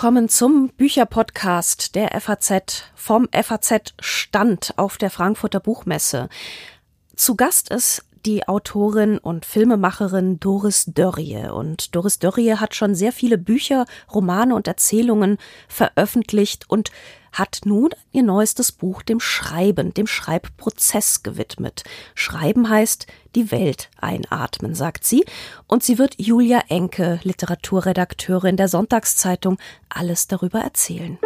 willkommen 0.00 0.30
zum 0.30 0.70
Bücherpodcast 0.78 1.94
der 1.94 2.18
FAZ 2.18 2.84
vom 2.94 3.28
FAZ 3.34 3.92
Stand 4.00 4.72
auf 4.78 4.96
der 4.96 5.10
Frankfurter 5.10 5.60
Buchmesse. 5.60 6.30
Zu 7.16 7.36
Gast 7.36 7.68
ist 7.68 8.06
die 8.24 8.48
Autorin 8.48 9.18
und 9.18 9.44
Filmemacherin 9.44 10.40
Doris 10.40 10.86
Dörrie. 10.86 11.50
Und 11.50 11.94
Doris 11.94 12.18
Dörrie 12.18 12.54
hat 12.54 12.74
schon 12.74 12.94
sehr 12.94 13.12
viele 13.12 13.36
Bücher, 13.36 13.84
Romane 14.10 14.54
und 14.54 14.66
Erzählungen 14.66 15.36
veröffentlicht 15.68 16.64
und 16.70 16.90
hat 17.32 17.60
nun 17.64 17.90
ihr 18.12 18.22
neuestes 18.22 18.72
Buch 18.72 19.02
dem 19.02 19.20
Schreiben, 19.20 19.94
dem 19.94 20.06
Schreibprozess 20.06 21.22
gewidmet. 21.22 21.84
Schreiben 22.14 22.68
heißt 22.68 23.06
die 23.34 23.50
Welt 23.50 23.90
einatmen, 24.00 24.74
sagt 24.74 25.04
sie. 25.04 25.24
Und 25.66 25.82
sie 25.82 25.98
wird 25.98 26.14
Julia 26.18 26.62
Enke, 26.68 27.20
Literaturredakteurin 27.22 28.56
der 28.56 28.68
Sonntagszeitung, 28.68 29.58
alles 29.88 30.26
darüber 30.26 30.60
erzählen. 30.60 31.18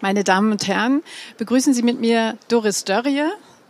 Meine 0.00 0.24
Damen 0.24 0.52
und 0.52 0.66
Herren, 0.66 1.02
begrüßen 1.38 1.72
Sie 1.72 1.82
mit 1.82 1.98
mir 1.98 2.36
Doris 2.48 2.84
Dörrie 2.84 3.22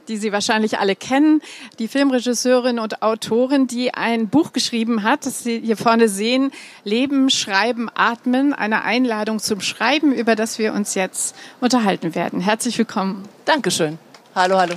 die 0.08 0.16
Sie 0.16 0.32
wahrscheinlich 0.32 0.78
alle 0.78 0.96
kennen, 0.96 1.42
die 1.78 1.88
Filmregisseurin 1.88 2.78
und 2.78 3.02
Autorin, 3.02 3.66
die 3.66 3.94
ein 3.94 4.28
Buch 4.28 4.52
geschrieben 4.52 5.02
hat, 5.02 5.26
das 5.26 5.44
Sie 5.44 5.60
hier 5.60 5.76
vorne 5.76 6.08
sehen, 6.08 6.52
Leben, 6.84 7.30
Schreiben, 7.30 7.88
Atmen, 7.94 8.52
eine 8.52 8.82
Einladung 8.82 9.38
zum 9.38 9.60
Schreiben, 9.60 10.12
über 10.12 10.36
das 10.36 10.58
wir 10.58 10.72
uns 10.72 10.94
jetzt 10.94 11.34
unterhalten 11.60 12.14
werden. 12.14 12.40
Herzlich 12.40 12.78
willkommen. 12.78 13.28
Dankeschön. 13.44 13.98
Hallo, 14.34 14.58
hallo. 14.58 14.74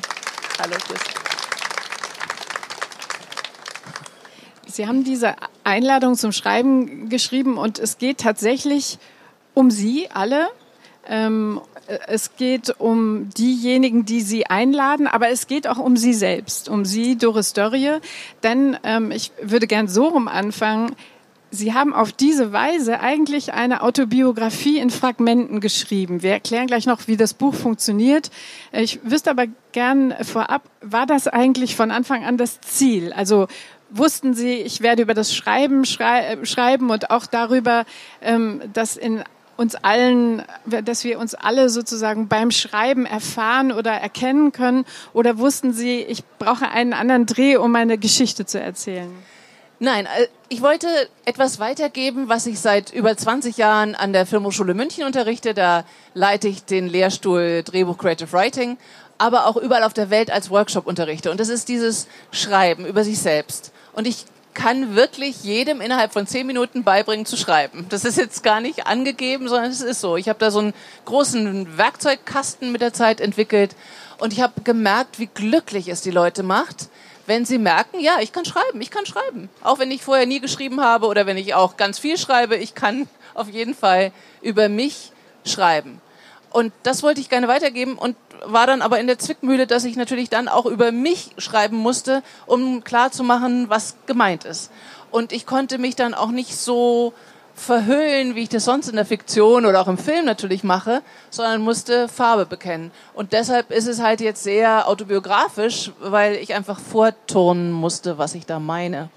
Hallo, 0.60 0.76
tschüss. 0.76 1.18
Sie 4.78 4.88
haben 4.88 5.04
diese 5.04 5.36
Einladung 5.64 6.16
zum 6.16 6.32
Schreiben 6.32 7.10
geschrieben 7.10 7.58
und 7.58 7.80
es 7.80 7.98
geht 7.98 8.20
tatsächlich 8.20 9.00
um 9.56 9.72
Sie 9.72 10.12
alle. 10.12 10.48
Ähm, 11.08 11.62
es 12.08 12.36
geht 12.36 12.76
um 12.80 13.30
diejenigen, 13.30 14.06
die 14.06 14.22
Sie 14.22 14.46
einladen, 14.46 15.08
aber 15.08 15.30
es 15.30 15.48
geht 15.48 15.68
auch 15.68 15.78
um 15.78 15.96
Sie 15.96 16.14
selbst, 16.14 16.68
um 16.68 16.84
Sie, 16.84 17.18
Doris 17.18 17.54
Dörrie. 17.54 18.00
Denn 18.44 18.78
ähm, 18.84 19.12
ich 19.12 19.32
würde 19.42 19.68
gern 19.68 19.88
so 19.88 20.08
rum 20.08 20.28
anfangen. 20.28 20.96
Sie 21.50 21.74
haben 21.74 21.94
auf 21.94 22.12
diese 22.12 22.52
Weise 22.52 23.00
eigentlich 23.00 23.54
eine 23.54 23.82
Autobiografie 23.82 24.80
in 24.80 24.90
Fragmenten 24.90 25.62
geschrieben. 25.62 26.22
Wir 26.22 26.32
erklären 26.32 26.68
gleich 26.68 26.86
noch, 26.86 27.08
wie 27.08 27.16
das 27.16 27.34
Buch 27.34 27.56
funktioniert. 27.56 28.32
Ich 28.74 29.00
wüsste 29.04 29.32
aber 29.32 29.46
gern 29.72 30.14
vorab, 30.24 30.64
war 30.82 31.06
das 31.06 31.30
eigentlich 31.30 31.78
von 31.78 31.90
Anfang 31.90 32.26
an 32.26 32.36
das 32.36 32.60
Ziel? 32.60 33.14
Also 33.14 33.48
wussten 33.90 34.34
Sie, 34.34 34.56
ich 34.56 34.82
werde 34.82 35.04
über 35.04 35.14
das 35.14 35.34
Schreiben 35.34 35.86
schrei 35.86 36.34
äh, 36.34 36.46
schreiben 36.46 36.90
und 36.90 37.12
auch 37.12 37.26
darüber, 37.26 37.86
ähm, 38.22 38.62
dass 38.74 38.98
in 38.98 39.24
uns 39.58 39.76
allen, 39.76 40.44
dass 40.66 41.04
wir 41.04 41.20
uns 41.20 41.36
alle 41.36 41.70
sozusagen 41.70 42.28
beim 42.28 42.52
Schreiben 42.52 43.06
erfahren 43.06 43.72
oder 43.72 43.92
erkennen 43.92 44.52
können? 44.52 44.86
Oder 45.14 45.38
wussten 45.38 45.74
Sie, 45.74 46.02
ich 46.02 46.24
brauche 46.40 46.70
einen 46.70 46.94
anderen 46.94 47.26
Dreh, 47.26 47.58
um 47.58 47.72
meine 47.72 47.98
Geschichte 47.98 48.46
zu 48.46 48.62
erzählen? 48.62 49.12
Nein, 49.80 50.06
äh, 50.06 50.28
ich 50.50 50.62
wollte 50.62 50.88
etwas 51.26 51.60
weitergeben, 51.60 52.30
was 52.30 52.48
ich 52.48 52.60
seit 52.60 52.92
über 52.92 53.16
20 53.16 53.58
Jahren 53.58 53.96
an 53.96 54.14
der 54.14 54.26
Filmhochschule 54.26 54.74
München 54.74 55.04
unterrichte. 55.04 55.54
Da 55.54 55.84
leite 56.14 56.48
ich 56.48 56.64
den 56.64 56.88
Lehrstuhl 56.88 57.64
Drehbuch 57.64 57.98
Creative 57.98 58.32
Writing, 58.32 58.78
aber 59.18 59.46
auch 59.46 59.58
überall 59.58 59.84
auf 59.84 59.94
der 59.94 60.10
Welt 60.10 60.32
als 60.32 60.50
Workshop 60.50 60.88
unterrichte. 60.88 61.30
Und 61.30 61.40
das 61.40 61.50
ist 61.50 61.70
dieses 61.70 62.08
Schreiben 62.32 62.86
über 62.86 63.04
sich 63.04 63.20
selbst. 63.20 63.72
Und 63.94 64.08
ich 64.08 64.26
kann 64.58 64.96
wirklich 64.96 65.44
jedem 65.44 65.82
innerhalb 65.82 66.12
von 66.12 66.26
zehn 66.26 66.48
Minuten 66.48 66.84
beibringen 66.84 67.28
zu 67.28 67.38
schreiben. 67.38 67.86
Das 67.90 68.04
ist 68.04 68.18
jetzt 68.18 68.42
gar 68.42 68.60
nicht 68.60 68.88
angegeben, 68.88 69.48
sondern 69.48 69.70
es 69.70 69.82
ist 69.82 70.02
so. 70.02 70.18
Ich 70.18 70.30
habe 70.30 70.40
da 70.40 70.50
so 70.50 70.58
einen 70.58 70.74
großen 71.06 71.78
Werkzeugkasten 71.78 72.72
mit 72.72 72.82
der 72.82 72.92
Zeit 72.92 73.22
entwickelt 73.22 73.76
und 74.18 74.34
ich 74.34 74.42
habe 74.42 74.62
gemerkt, 74.62 75.20
wie 75.20 75.28
glücklich 75.28 75.90
es 75.90 76.02
die 76.02 76.10
Leute 76.10 76.42
macht, 76.42 76.90
wenn 77.28 77.46
sie 77.46 77.60
merken, 77.60 78.00
ja, 78.00 78.18
ich 78.20 78.32
kann 78.32 78.46
schreiben, 78.46 78.82
ich 78.82 78.90
kann 78.90 79.06
schreiben. 79.06 79.48
Auch 79.62 79.78
wenn 79.78 79.92
ich 79.92 80.02
vorher 80.02 80.26
nie 80.26 80.40
geschrieben 80.40 80.82
habe 80.82 81.06
oder 81.06 81.28
wenn 81.28 81.38
ich 81.38 81.54
auch 81.54 81.78
ganz 81.78 82.00
viel 82.00 82.18
schreibe, 82.18 82.56
ich 82.56 82.74
kann 82.74 83.08
auf 83.36 83.50
jeden 83.50 83.76
Fall 83.76 84.12
über 84.42 84.70
mich 84.70 85.12
schreiben. 85.46 86.02
Und 86.58 86.74
das 86.82 87.04
wollte 87.04 87.22
ich 87.22 87.30
gerne 87.30 87.48
weitergeben 87.48 88.00
und 88.00 88.16
war 88.44 88.66
dann 88.66 88.82
aber 88.82 89.00
in 89.00 89.06
der 89.06 89.20
Zwickmühle, 89.20 89.68
dass 89.68 89.86
ich 89.86 89.96
natürlich 89.96 90.32
dann 90.32 90.48
auch 90.48 90.66
über 90.66 90.92
mich 90.92 91.30
schreiben 91.38 91.78
musste, 91.78 92.24
um 92.48 92.84
klarzumachen, 92.84 93.70
was 93.70 93.96
gemeint 94.08 94.44
ist. 94.44 94.72
Und 95.12 95.34
ich 95.34 95.46
konnte 95.46 95.78
mich 95.78 95.96
dann 95.96 96.16
auch 96.16 96.32
nicht 96.32 96.56
so 96.58 97.14
verhüllen, 97.54 98.34
wie 98.34 98.42
ich 98.42 98.50
das 98.50 98.66
sonst 98.66 98.90
in 98.90 98.96
der 98.96 99.06
Fiktion 99.06 99.68
oder 99.68 99.80
auch 99.80 99.88
im 99.88 100.00
Film 100.00 100.26
natürlich 100.26 100.64
mache, 100.64 101.04
sondern 101.30 101.62
musste 101.62 102.08
Farbe 102.08 102.48
bekennen. 102.48 102.90
Und 103.14 103.34
deshalb 103.34 103.70
ist 103.70 103.86
es 103.86 104.02
halt 104.02 104.20
jetzt 104.20 104.42
sehr 104.42 104.88
autobiografisch, 104.88 105.92
weil 106.00 106.38
ich 106.38 106.56
einfach 106.56 106.80
vorturnen 106.80 107.72
musste, 107.72 108.18
was 108.18 108.34
ich 108.34 108.48
da 108.48 108.60
meine. 108.60 109.12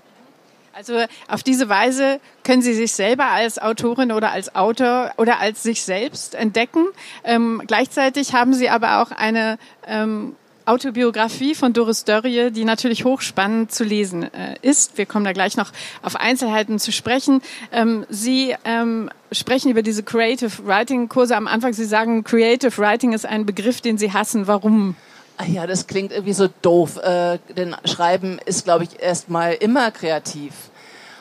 Also 0.73 1.05
auf 1.29 1.43
diese 1.43 1.69
Weise 1.69 2.21
können 2.45 2.63
Sie 2.63 2.75
sich 2.75 2.93
selber 2.93 3.27
als 3.27 3.59
Autorin 3.59 4.13
oder 4.13 4.31
als 4.31 4.55
Autor 4.55 5.13
oder 5.17 5.41
als 5.41 5.63
sich 5.63 5.83
selbst 5.83 6.35
entdecken. 6.35 6.87
Ähm, 7.25 7.63
gleichzeitig 7.67 8.35
haben 8.35 8.55
Sie 8.55 8.69
aber 8.69 9.03
auch 9.03 9.11
eine 9.11 9.59
ähm, 9.87 10.37
Autobiografie 10.67 11.57
von 11.57 11.73
Doris 11.73 12.05
Dörrie, 12.05 12.53
die 12.53 12.65
natürlich 12.65 13.05
hochspannend 13.05 13.73
zu 13.73 13.83
lesen 13.83 14.33
äh, 14.33 14.55
ist. 14.63 14.97
Wir 14.97 15.07
kommen 15.07 15.25
da 15.25 15.33
gleich 15.33 15.57
noch 15.57 15.73
auf 16.03 16.15
Einzelheiten 16.15 16.79
zu 16.79 16.93
sprechen. 16.93 17.43
Ähm, 17.73 18.07
Sie 18.09 18.55
ähm, 18.65 19.11
sprechen 19.33 19.71
über 19.71 19.83
diese 19.83 20.05
Creative 20.05 20.67
Writing 20.67 21.09
Kurse 21.09 21.37
am 21.37 21.49
Anfang. 21.49 21.73
Sie 21.73 21.85
sagen, 21.85 22.23
Creative 22.23 22.79
Writing 22.79 23.13
ist 23.13 23.27
ein 23.27 23.47
Begriff, 23.47 23.81
den 23.81 23.99
Sie 23.99 24.13
hassen. 24.13 24.47
Warum? 24.47 24.95
Ach 25.43 25.47
ja, 25.47 25.67
das 25.67 25.87
klingt 25.87 26.12
irgendwie 26.12 26.34
so 26.34 26.49
doof. 26.61 26.99
Äh, 26.99 27.39
denn 27.56 27.75
Schreiben 27.87 28.39
ist, 28.45 28.65
glaube 28.65 28.84
ich, 28.84 29.01
erstmal 29.01 29.55
immer 29.55 29.91
kreativ. 29.91 30.53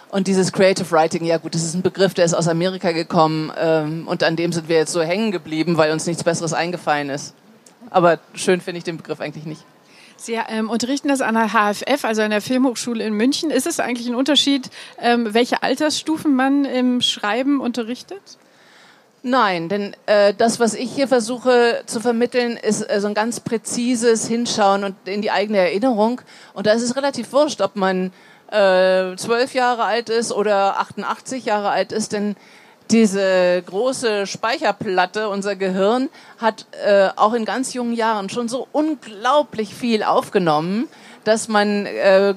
Und 0.09 0.27
dieses 0.27 0.51
Creative 0.51 0.91
Writing, 0.91 1.23
ja 1.23 1.37
gut, 1.37 1.55
das 1.55 1.63
ist 1.63 1.73
ein 1.73 1.83
Begriff, 1.83 2.15
der 2.15 2.25
ist 2.25 2.33
aus 2.33 2.49
Amerika 2.49 2.91
gekommen 2.91 3.49
ähm, 3.57 4.07
und 4.07 4.23
an 4.23 4.35
dem 4.35 4.51
sind 4.51 4.67
wir 4.67 4.75
jetzt 4.75 4.91
so 4.91 5.01
hängen 5.01 5.31
geblieben, 5.31 5.77
weil 5.77 5.91
uns 5.91 6.05
nichts 6.05 6.23
Besseres 6.23 6.51
eingefallen 6.51 7.09
ist. 7.09 7.33
Aber 7.91 8.19
schön 8.33 8.59
finde 8.59 8.79
ich 8.79 8.83
den 8.83 8.97
Begriff 8.97 9.21
eigentlich 9.21 9.45
nicht. 9.45 9.63
Sie 10.17 10.33
ähm, 10.49 10.69
unterrichten 10.69 11.07
das 11.07 11.21
an 11.21 11.35
der 11.35 11.49
HFF, 11.49 12.03
also 12.03 12.21
an 12.21 12.31
der 12.31 12.41
Filmhochschule 12.41 13.05
in 13.05 13.13
München. 13.13 13.51
Ist 13.51 13.67
es 13.67 13.79
eigentlich 13.79 14.07
ein 14.07 14.15
Unterschied, 14.15 14.69
ähm, 14.99 15.33
welche 15.33 15.63
Altersstufen 15.63 16.35
man 16.35 16.65
im 16.65 16.99
Schreiben 16.99 17.61
unterrichtet? 17.61 18.37
Nein, 19.21 19.67
denn 19.67 19.95
äh, 20.05 20.33
das, 20.33 20.61
was 20.61 20.73
ich 20.73 20.93
hier 20.93 21.07
versuche 21.07 21.81
zu 21.85 21.99
vermitteln, 21.99 22.55
ist 22.55 22.81
äh, 22.89 23.01
so 23.01 23.07
ein 23.07 23.13
ganz 23.13 23.41
präzises 23.41 24.27
Hinschauen 24.27 24.85
und 24.85 24.95
in 25.05 25.21
die 25.21 25.31
eigene 25.31 25.57
Erinnerung. 25.57 26.21
Und 26.53 26.67
da 26.67 26.71
ist 26.71 26.83
es 26.83 26.95
relativ 26.95 27.33
wurscht, 27.33 27.59
ob 27.61 27.75
man 27.75 28.13
äh, 28.49 29.15
zwölf 29.17 29.53
Jahre 29.53 29.83
alt 29.83 30.09
ist 30.09 30.31
oder 30.31 30.79
88 30.79 31.43
Jahre 31.43 31.69
alt 31.69 31.91
ist, 31.91 32.13
denn 32.13 32.35
diese 32.91 33.61
große 33.65 34.25
Speicherplatte, 34.25 35.29
unser 35.29 35.55
Gehirn, 35.55 36.09
hat 36.39 36.65
äh, 36.83 37.09
auch 37.15 37.33
in 37.33 37.45
ganz 37.45 37.73
jungen 37.73 37.93
Jahren 37.93 38.29
schon 38.29 38.47
so 38.47 38.67
unglaublich 38.71 39.75
viel 39.75 40.01
aufgenommen, 40.01 40.87
dass 41.29 41.47
man 41.47 41.85
äh, 41.85 42.33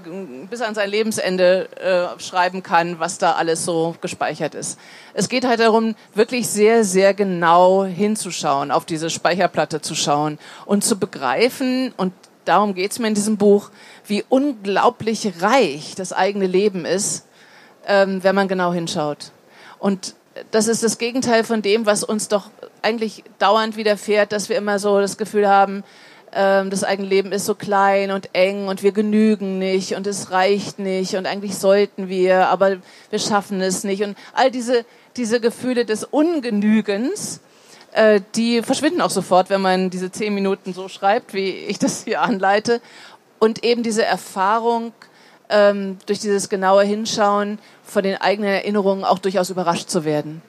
bis 0.50 0.60
an 0.60 0.74
sein 0.74 0.90
Lebensende 0.90 1.66
äh, 1.80 2.20
schreiben 2.20 2.62
kann, 2.62 3.00
was 3.00 3.16
da 3.16 3.32
alles 3.32 3.64
so 3.64 3.96
gespeichert 4.02 4.54
ist. 4.54 4.78
Es 5.14 5.30
geht 5.30 5.46
halt 5.46 5.60
darum, 5.60 5.94
wirklich 6.14 6.46
sehr, 6.46 6.84
sehr 6.84 7.14
genau 7.14 7.86
hinzuschauen, 7.86 8.70
auf 8.70 8.84
diese 8.84 9.08
Speicherplatte 9.08 9.80
zu 9.80 9.94
schauen 9.94 10.38
und 10.66 10.84
zu 10.84 10.98
begreifen, 10.98 11.94
und 11.96 12.12
darum 12.44 12.74
geht 12.74 12.92
es 12.92 12.98
mir 12.98 13.08
in 13.08 13.14
diesem 13.14 13.38
Buch, 13.38 13.70
wie 14.06 14.24
unglaublich 14.28 15.40
reich 15.40 15.94
das 15.96 16.12
eigene 16.12 16.46
Leben 16.46 16.84
ist, 16.84 17.24
ähm, 17.86 18.22
wenn 18.22 18.34
man 18.34 18.46
genau 18.46 18.74
hinschaut. 18.74 19.32
Und 19.78 20.14
das 20.50 20.68
ist 20.68 20.82
das 20.82 20.98
Gegenteil 20.98 21.44
von 21.44 21.62
dem, 21.62 21.86
was 21.86 22.04
uns 22.04 22.28
doch 22.28 22.50
eigentlich 22.82 23.24
dauernd 23.38 23.76
widerfährt, 23.78 24.32
dass 24.32 24.50
wir 24.50 24.56
immer 24.56 24.78
so 24.78 25.00
das 25.00 25.16
Gefühl 25.16 25.48
haben, 25.48 25.82
das 26.34 26.82
eigene 26.82 27.08
Leben 27.08 27.30
ist 27.30 27.44
so 27.44 27.54
klein 27.54 28.10
und 28.10 28.30
eng 28.32 28.68
und 28.68 28.82
wir 28.82 28.92
genügen 28.92 29.58
nicht 29.58 29.94
und 29.94 30.06
es 30.06 30.30
reicht 30.30 30.78
nicht 30.78 31.14
und 31.14 31.26
eigentlich 31.26 31.56
sollten 31.56 32.08
wir, 32.08 32.48
aber 32.48 32.78
wir 33.10 33.18
schaffen 33.18 33.60
es 33.60 33.84
nicht. 33.84 34.02
Und 34.02 34.16
all 34.32 34.50
diese, 34.50 34.86
diese 35.16 35.40
Gefühle 35.40 35.84
des 35.84 36.04
Ungenügens, 36.04 37.40
äh, 37.92 38.22
die 38.34 38.62
verschwinden 38.62 39.02
auch 39.02 39.10
sofort, 39.10 39.50
wenn 39.50 39.60
man 39.60 39.90
diese 39.90 40.10
zehn 40.10 40.34
Minuten 40.34 40.72
so 40.72 40.88
schreibt, 40.88 41.34
wie 41.34 41.50
ich 41.50 41.78
das 41.78 42.04
hier 42.04 42.22
anleite 42.22 42.80
und 43.38 43.62
eben 43.62 43.82
diese 43.82 44.04
Erfahrung 44.04 44.92
ähm, 45.50 45.98
durch 46.06 46.18
dieses 46.18 46.48
genaue 46.48 46.84
Hinschauen 46.84 47.58
von 47.84 48.02
den 48.02 48.16
eigenen 48.16 48.50
Erinnerungen 48.50 49.04
auch 49.04 49.18
durchaus 49.18 49.50
überrascht 49.50 49.90
zu 49.90 50.04
werden. 50.04 50.40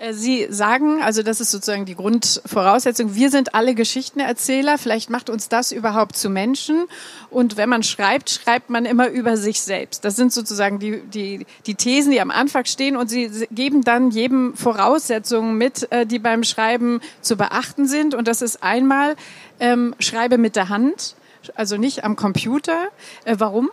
Äh, 0.00 0.14
Sie 0.14 0.46
sagen, 0.50 1.02
also 1.02 1.22
das 1.22 1.40
ist 1.40 1.50
sozusagen 1.50 1.84
die 1.84 1.94
Grundvoraussetzung, 1.94 3.14
wir 3.14 3.30
sind 3.30 3.54
alle 3.54 3.74
Geschichtenerzähler, 3.74 4.78
vielleicht 4.78 5.10
macht 5.10 5.30
uns 5.30 5.48
das 5.48 5.72
überhaupt 5.72 6.16
zu 6.16 6.30
Menschen. 6.30 6.86
Und 7.30 7.56
wenn 7.56 7.68
man 7.68 7.82
schreibt, 7.82 8.30
schreibt 8.30 8.70
man 8.70 8.84
immer 8.84 9.08
über 9.08 9.36
sich 9.36 9.60
selbst. 9.60 10.04
Das 10.04 10.16
sind 10.16 10.32
sozusagen 10.32 10.78
die, 10.78 11.02
die, 11.02 11.46
die 11.66 11.74
Thesen, 11.74 12.12
die 12.12 12.20
am 12.20 12.30
Anfang 12.30 12.64
stehen 12.64 12.96
und 12.96 13.08
Sie 13.08 13.30
geben 13.50 13.82
dann 13.82 14.10
jedem 14.10 14.54
Voraussetzungen 14.56 15.56
mit, 15.56 15.90
äh, 15.92 16.06
die 16.06 16.18
beim 16.18 16.44
Schreiben 16.44 17.00
zu 17.20 17.36
beachten 17.36 17.86
sind. 17.86 18.14
Und 18.14 18.26
das 18.26 18.42
ist 18.42 18.62
einmal, 18.62 19.16
ähm, 19.60 19.94
schreibe 19.98 20.38
mit 20.38 20.56
der 20.56 20.70
Hand, 20.70 21.14
also 21.54 21.76
nicht 21.76 22.04
am 22.04 22.16
Computer. 22.16 22.88
Äh, 23.24 23.36
warum? 23.38 23.70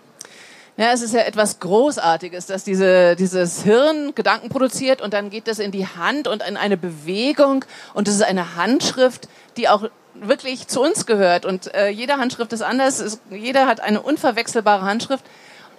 Ja, 0.79 0.91
es 0.91 1.01
ist 1.01 1.15
ja 1.15 1.21
etwas 1.21 1.59
Großartiges, 1.59 2.45
dass 2.45 2.63
diese, 2.63 3.15
dieses 3.15 3.63
Hirn 3.63 4.13
Gedanken 4.13 4.49
produziert 4.49 5.01
und 5.01 5.11
dann 5.11 5.31
geht 5.31 5.47
das 5.47 5.57
in 5.57 5.71
die 5.71 5.87
Hand 5.87 6.27
und 6.27 6.43
in 6.47 6.55
eine 6.55 6.77
Bewegung 6.77 7.65
und 7.95 8.07
das 8.07 8.13
ist 8.13 8.21
eine 8.21 8.55
Handschrift, 8.55 9.27
die 9.57 9.69
auch 9.69 9.89
wirklich 10.13 10.67
zu 10.67 10.79
uns 10.81 11.07
gehört 11.07 11.47
und 11.47 11.73
äh, 11.73 11.89
jede 11.89 12.17
Handschrift 12.17 12.53
ist 12.53 12.61
anders, 12.61 12.99
es, 12.99 13.19
jeder 13.31 13.65
hat 13.65 13.79
eine 13.79 14.03
unverwechselbare 14.03 14.83
Handschrift 14.83 15.25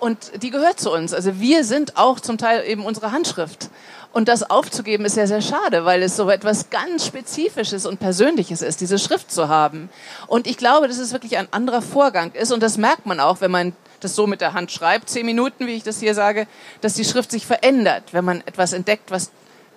und 0.01 0.43
die 0.43 0.51
gehört 0.51 0.81
zu 0.81 0.93
uns. 0.93 1.15
Also 1.15 1.39
wir 1.39 1.63
sind 1.63 1.97
auch 1.97 2.19
zum 2.19 2.37
Teil 2.37 2.65
eben 2.67 2.85
unsere 2.85 3.13
Handschrift. 3.13 3.71
Und 4.13 4.27
das 4.27 4.49
aufzugeben 4.49 5.05
ist 5.05 5.17
ja 5.17 5.27
sehr 5.27 5.43
schade, 5.43 5.85
weil 5.85 6.03
es 6.03 6.17
so 6.17 6.31
etwas 6.31 6.71
ganz 6.71 7.07
Spezifisches 7.07 7.85
und 7.85 8.01
Persönliches 8.01 8.63
ist, 8.63 8.81
diese 8.81 8.99
Schrift 8.99 9.31
zu 9.31 9.49
haben. 9.49 9.91
Und 10.27 10.47
ich 10.47 10.57
glaube, 10.57 10.89
dass 10.89 10.99
es 10.99 11.13
wirklich 11.13 11.37
ein 11.37 11.47
anderer 11.53 11.83
Vorgang 11.83 12.33
ist. 12.33 12.51
Und 12.51 12.63
das 12.63 12.79
merkt 12.79 13.07
man 13.07 13.21
auch, 13.21 13.41
wenn 13.41 13.51
man 13.51 13.75
das 14.01 14.15
so 14.15 14.27
mit 14.27 14.41
der 14.41 14.53
Hand 14.53 14.71
schreibt, 14.71 15.11
zehn 15.11 15.27
Minuten, 15.27 15.67
wie 15.67 15.75
ich 15.75 15.83
das 15.83 16.01
hier 16.01 16.15
sage, 16.15 16.47
dass 16.81 16.95
die 16.95 17.05
Schrift 17.05 17.31
sich 17.31 17.47
verändert. 17.47 18.13
Wenn 18.13 18.25
man 18.25 18.41
etwas 18.47 18.73
entdeckt, 18.73 19.11
was 19.11 19.31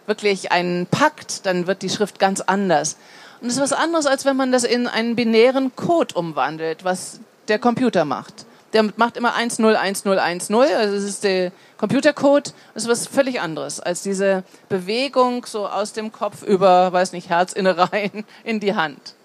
wirklich 0.08 0.52
einen 0.52 0.88
packt, 0.88 1.46
dann 1.46 1.68
wird 1.68 1.82
die 1.82 1.90
Schrift 1.90 2.20
ganz 2.20 2.42
anders. 2.42 2.98
Und 3.42 3.48
das 3.48 3.56
ist 3.56 3.62
was 3.62 3.74
anderes, 3.74 4.06
als 4.06 4.26
wenn 4.26 4.38
man 4.38 4.52
das 4.52 4.64
in 4.64 4.88
einen 4.88 5.16
binären 5.16 5.76
Code 5.76 6.14
umwandelt, 6.16 6.84
was 6.84 7.20
der 7.48 7.60
Computer 7.60 8.06
macht. 8.06 8.46
Der 8.74 8.84
macht 8.96 9.18
immer 9.18 9.36
101010, 9.36 10.56
also 10.56 10.96
das 10.96 11.04
ist 11.04 11.24
der 11.24 11.52
Computercode, 11.78 12.54
das 12.74 12.84
ist 12.84 12.90
was 12.90 13.08
völlig 13.08 13.42
anderes 13.42 13.82
als 13.82 14.02
diese 14.02 14.44
Bewegung 14.70 15.46
so 15.46 15.68
aus 15.68 15.92
dem 15.92 16.12
Kopf 16.12 16.44
über, 16.44 16.94
weiß 16.94 17.12
nicht, 17.12 17.30
Herzinnereien 17.30 18.24
in 18.44 18.60
die 18.60 18.76
Hand. 18.76 19.16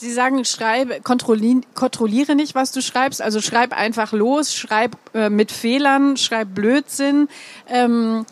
Sie 0.00 0.10
sagen, 0.10 0.46
schreibe, 0.46 1.02
kontrolliere, 1.02 2.34
nicht, 2.34 2.54
was 2.54 2.72
du 2.72 2.80
schreibst. 2.80 3.20
Also 3.20 3.42
schreib 3.42 3.76
einfach 3.76 4.12
los, 4.12 4.54
schreib 4.54 4.96
äh, 5.12 5.28
mit 5.28 5.52
Fehlern, 5.52 6.16
schreib 6.16 6.54
Blödsinn. 6.54 7.28
Ähm, 7.68 8.24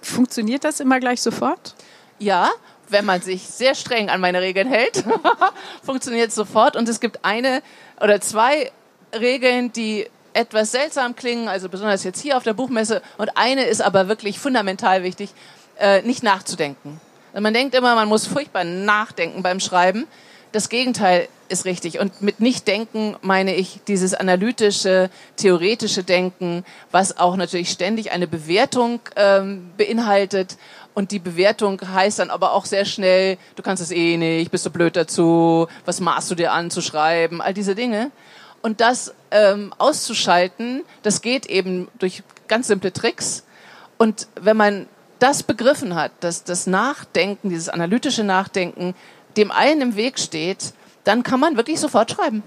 funktioniert 0.00 0.62
das 0.62 0.78
immer 0.78 1.00
gleich 1.00 1.20
sofort? 1.20 1.74
Ja, 2.20 2.48
wenn 2.90 3.04
man 3.04 3.22
sich 3.22 3.42
sehr 3.42 3.74
streng 3.74 4.08
an 4.08 4.20
meine 4.20 4.40
Regeln 4.40 4.68
hält, 4.68 5.02
funktioniert 5.82 6.28
es 6.28 6.36
sofort. 6.36 6.76
Und 6.76 6.88
es 6.88 7.00
gibt 7.00 7.24
eine 7.24 7.60
oder 8.00 8.20
zwei 8.20 8.70
Regeln, 9.12 9.72
die 9.72 10.06
etwas 10.32 10.70
seltsam 10.70 11.16
klingen, 11.16 11.48
also 11.48 11.68
besonders 11.68 12.04
jetzt 12.04 12.20
hier 12.20 12.36
auf 12.36 12.44
der 12.44 12.54
Buchmesse. 12.54 13.02
Und 13.16 13.36
eine 13.36 13.64
ist 13.64 13.82
aber 13.82 14.06
wirklich 14.06 14.38
fundamental 14.38 15.02
wichtig, 15.02 15.30
äh, 15.80 16.02
nicht 16.02 16.22
nachzudenken. 16.22 17.00
Man 17.34 17.52
denkt 17.52 17.74
immer, 17.74 17.96
man 17.96 18.06
muss 18.06 18.28
furchtbar 18.28 18.62
nachdenken 18.62 19.42
beim 19.42 19.58
Schreiben 19.58 20.06
das 20.52 20.68
Gegenteil 20.68 21.28
ist 21.48 21.64
richtig. 21.64 21.98
Und 21.98 22.22
mit 22.22 22.40
Nicht-Denken 22.40 23.16
meine 23.22 23.54
ich 23.54 23.80
dieses 23.86 24.14
analytische, 24.14 25.10
theoretische 25.36 26.04
Denken, 26.04 26.64
was 26.90 27.18
auch 27.18 27.36
natürlich 27.36 27.70
ständig 27.70 28.12
eine 28.12 28.26
Bewertung 28.26 29.00
ähm, 29.16 29.70
beinhaltet. 29.76 30.56
Und 30.94 31.12
die 31.12 31.18
Bewertung 31.18 31.80
heißt 31.80 32.18
dann 32.18 32.30
aber 32.30 32.52
auch 32.52 32.64
sehr 32.64 32.84
schnell, 32.84 33.38
du 33.56 33.62
kannst 33.62 33.82
es 33.82 33.90
eh 33.90 34.16
nicht, 34.16 34.50
bist 34.50 34.66
du 34.66 34.70
blöd 34.70 34.96
dazu, 34.96 35.68
was 35.84 36.00
maßt 36.00 36.30
du 36.30 36.34
dir 36.34 36.52
an 36.52 36.70
zu 36.70 36.80
schreiben, 36.80 37.40
all 37.40 37.54
diese 37.54 37.74
Dinge. 37.74 38.10
Und 38.60 38.80
das 38.80 39.14
ähm, 39.30 39.72
auszuschalten, 39.78 40.84
das 41.02 41.22
geht 41.22 41.46
eben 41.46 41.88
durch 41.98 42.22
ganz 42.48 42.66
simple 42.66 42.92
Tricks. 42.92 43.44
Und 43.96 44.26
wenn 44.40 44.56
man 44.56 44.86
das 45.18 45.42
begriffen 45.42 45.94
hat, 45.94 46.12
dass 46.20 46.44
das 46.44 46.66
Nachdenken, 46.66 47.50
dieses 47.50 47.68
analytische 47.68 48.24
Nachdenken 48.24 48.94
dem 49.36 49.50
allen 49.50 49.80
im 49.80 49.96
Weg 49.96 50.18
steht, 50.18 50.72
dann 51.04 51.22
kann 51.22 51.40
man 51.40 51.56
wirklich 51.56 51.80
sofort 51.80 52.10
schreiben. 52.10 52.42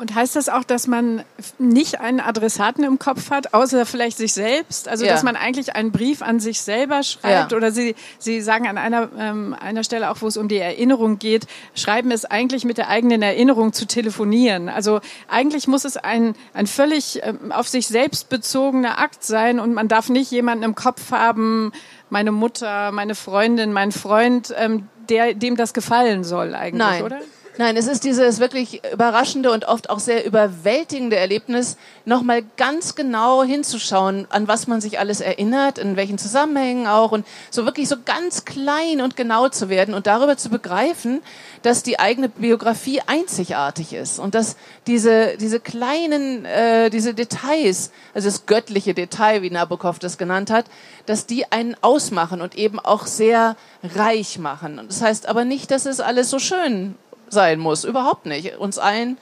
Und 0.00 0.14
heißt 0.14 0.34
das 0.34 0.48
auch, 0.48 0.64
dass 0.64 0.86
man 0.86 1.24
nicht 1.58 2.00
einen 2.00 2.20
Adressaten 2.20 2.84
im 2.84 2.98
Kopf 2.98 3.30
hat, 3.30 3.52
außer 3.52 3.84
vielleicht 3.84 4.16
sich 4.16 4.32
selbst? 4.32 4.88
Also 4.88 5.04
ja. 5.04 5.12
dass 5.12 5.22
man 5.22 5.36
eigentlich 5.36 5.76
einen 5.76 5.92
Brief 5.92 6.22
an 6.22 6.40
sich 6.40 6.62
selber 6.62 7.02
schreibt? 7.02 7.52
Ja. 7.52 7.56
Oder 7.58 7.70
Sie, 7.70 7.94
Sie 8.18 8.40
sagen 8.40 8.66
an 8.66 8.78
einer, 8.78 9.10
ähm, 9.18 9.54
einer 9.60 9.84
Stelle 9.84 10.10
auch, 10.10 10.22
wo 10.22 10.26
es 10.26 10.38
um 10.38 10.48
die 10.48 10.56
Erinnerung 10.56 11.18
geht, 11.18 11.46
schreiben 11.74 12.12
es 12.12 12.24
eigentlich 12.24 12.64
mit 12.64 12.78
der 12.78 12.88
eigenen 12.88 13.20
Erinnerung 13.20 13.74
zu 13.74 13.86
telefonieren. 13.86 14.70
Also 14.70 15.02
eigentlich 15.28 15.68
muss 15.68 15.84
es 15.84 15.98
ein, 15.98 16.34
ein 16.54 16.66
völlig 16.66 17.20
ähm, 17.22 17.52
auf 17.52 17.68
sich 17.68 17.86
selbst 17.86 18.30
bezogener 18.30 18.98
Akt 19.00 19.22
sein 19.22 19.60
und 19.60 19.74
man 19.74 19.88
darf 19.88 20.08
nicht 20.08 20.30
jemanden 20.30 20.64
im 20.64 20.74
Kopf 20.74 21.12
haben, 21.12 21.72
meine 22.10 22.32
Mutter, 22.32 22.92
meine 22.92 23.14
Freundin, 23.14 23.72
mein 23.72 23.92
Freund, 23.92 24.54
ähm, 24.56 24.88
der, 25.08 25.34
dem 25.34 25.56
das 25.56 25.72
gefallen 25.72 26.24
soll 26.24 26.54
eigentlich, 26.54 26.78
Nein. 26.78 27.02
oder? 27.02 27.18
Nein, 27.58 27.76
es 27.76 27.88
ist 27.88 28.04
dieses 28.04 28.38
wirklich 28.38 28.80
überraschende 28.92 29.50
und 29.50 29.66
oft 29.66 29.90
auch 29.90 29.98
sehr 29.98 30.24
überwältigende 30.24 31.16
Erlebnis, 31.16 31.76
nochmal 32.04 32.42
ganz 32.56 32.94
genau 32.94 33.42
hinzuschauen, 33.42 34.28
an 34.30 34.46
was 34.46 34.68
man 34.68 34.80
sich 34.80 35.00
alles 35.00 35.20
erinnert, 35.20 35.78
in 35.78 35.96
welchen 35.96 36.16
Zusammenhängen 36.16 36.86
auch 36.86 37.10
und 37.10 37.26
so 37.50 37.64
wirklich 37.64 37.88
so 37.88 37.96
ganz 38.04 38.44
klein 38.44 39.00
und 39.00 39.16
genau 39.16 39.48
zu 39.48 39.68
werden 39.68 39.94
und 39.94 40.06
darüber 40.06 40.36
zu 40.36 40.48
begreifen, 40.48 41.22
dass 41.62 41.82
die 41.82 41.98
eigene 41.98 42.28
Biografie 42.28 43.00
einzigartig 43.06 43.94
ist 43.94 44.20
und 44.20 44.34
dass 44.36 44.56
diese, 44.86 45.36
diese 45.36 45.58
kleinen, 45.58 46.44
äh, 46.44 46.88
diese 46.88 47.14
Details, 47.14 47.90
also 48.14 48.28
das 48.28 48.46
göttliche 48.46 48.94
Detail, 48.94 49.42
wie 49.42 49.50
Nabokov 49.50 49.98
das 49.98 50.18
genannt 50.18 50.50
hat, 50.50 50.66
dass 51.06 51.26
die 51.26 51.50
einen 51.50 51.76
ausmachen 51.80 52.42
und 52.42 52.54
eben 52.54 52.78
auch 52.78 53.06
sehr 53.06 53.56
reich 53.82 54.38
machen. 54.38 54.78
Und 54.78 54.88
das 54.88 55.02
heißt 55.02 55.26
aber 55.28 55.44
nicht, 55.44 55.72
dass 55.72 55.84
es 55.84 56.00
alles 56.00 56.30
so 56.30 56.38
schön 56.38 56.94
sein 57.32 57.58
muss. 57.58 57.84
Überhaupt 57.84 58.26
nicht. 58.26 58.58
Uns 58.58 58.78
allen 58.78 59.18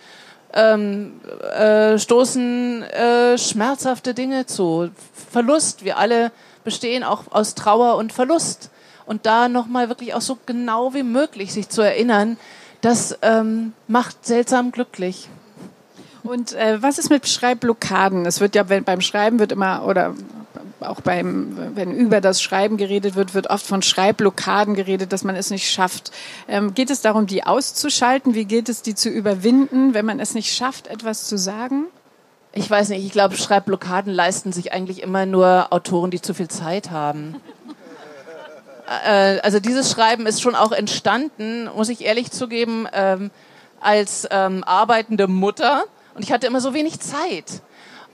ähm, 0.53 1.21
äh, 1.57 1.99
stoßen 1.99 2.83
äh, 2.83 3.39
schmerzhafte 3.39 4.15
Dinge 4.15 4.47
zu. 4.47 4.91
Verlust. 5.31 5.85
Wir 5.85 5.99
alle 5.99 6.33
bestehen 6.65 7.05
auch 7.05 7.25
aus 7.31 7.55
Trauer 7.55 7.97
und 7.97 8.13
Verlust. 8.13 8.71
Und 9.07 9.25
da 9.25 9.49
nochmal 9.49 9.89
wirklich 9.89 10.15
auch 10.15 10.21
so 10.21 10.39
genau 10.47 10.93
wie 10.93 11.03
möglich 11.03 11.53
sich 11.53 11.69
zu 11.69 11.81
erinnern, 11.81 12.37
das 12.81 13.19
ähm, 13.23 13.73
macht 13.87 14.27
seltsam 14.27 14.71
glücklich. 14.71 15.29
Und 16.23 16.53
äh, 16.53 16.83
was 16.83 16.99
ist 16.99 17.09
mit 17.09 17.27
Schreibblockaden? 17.27 18.27
Es 18.27 18.41
wird 18.41 18.55
ja 18.55 18.65
beim 18.65 19.01
Schreiben 19.01 19.39
wird 19.39 19.53
immer 19.53 19.85
oder 19.87 20.15
auch 20.81 21.01
beim, 21.01 21.77
wenn 21.77 21.93
über 21.93 22.21
das 22.21 22.41
Schreiben 22.41 22.77
geredet 22.77 23.15
wird, 23.15 23.35
wird 23.35 23.51
oft 23.51 23.67
von 23.67 23.83
Schreibblockaden 23.83 24.75
geredet, 24.75 25.13
dass 25.13 25.25
man 25.25 25.37
es 25.37 25.51
nicht 25.51 25.71
schafft. 25.71 26.13
Ähm, 26.47 26.75
geht 26.75 26.91
es 26.91 27.01
darum, 27.01 27.27
die 27.27 27.45
auszuschalten? 27.45 28.35
Wie 28.35 28.45
geht 28.45 28.69
es, 28.69 28.83
die 28.83 28.95
zu 28.95 29.09
überwinden, 29.09 29.95
wenn 29.95 30.07
man 30.07 30.21
es 30.21 30.35
nicht 30.35 30.55
schafft, 30.55 30.87
etwas 30.87 31.27
zu 31.27 31.37
sagen? 31.37 31.87
Ich 32.53 32.71
weiß 32.71 32.89
nicht, 32.91 33.05
ich 33.05 33.13
glaube, 33.13 33.37
Schreibblockaden 33.37 34.13
leisten 34.13 34.53
sich 34.53 34.73
eigentlich 34.73 35.03
immer 35.03 35.27
nur 35.27 35.69
Autoren, 35.71 36.11
die 36.11 36.21
zu 36.21 36.35
viel 36.35 36.49
Zeit 36.49 36.91
haben. 36.91 37.37
äh, 39.05 39.41
also 39.41 39.61
dieses 39.61 39.91
Schreiben 39.91 40.27
ist 40.27 40.41
schon 40.41 40.55
auch 40.55 40.73
entstanden, 40.73 41.69
muss 41.75 41.89
ich 41.89 42.05
ehrlich 42.05 42.31
zugeben, 42.31 42.87
ähm, 42.93 43.31
als 43.81 44.27
ähm, 44.31 44.65
arbeitende 44.65 45.29
Mutter. 45.29 45.85
Und 46.15 46.23
ich 46.23 46.33
hatte 46.33 46.47
immer 46.47 46.61
so 46.61 46.75
wenig 46.75 47.01
Zeit. 47.01 47.63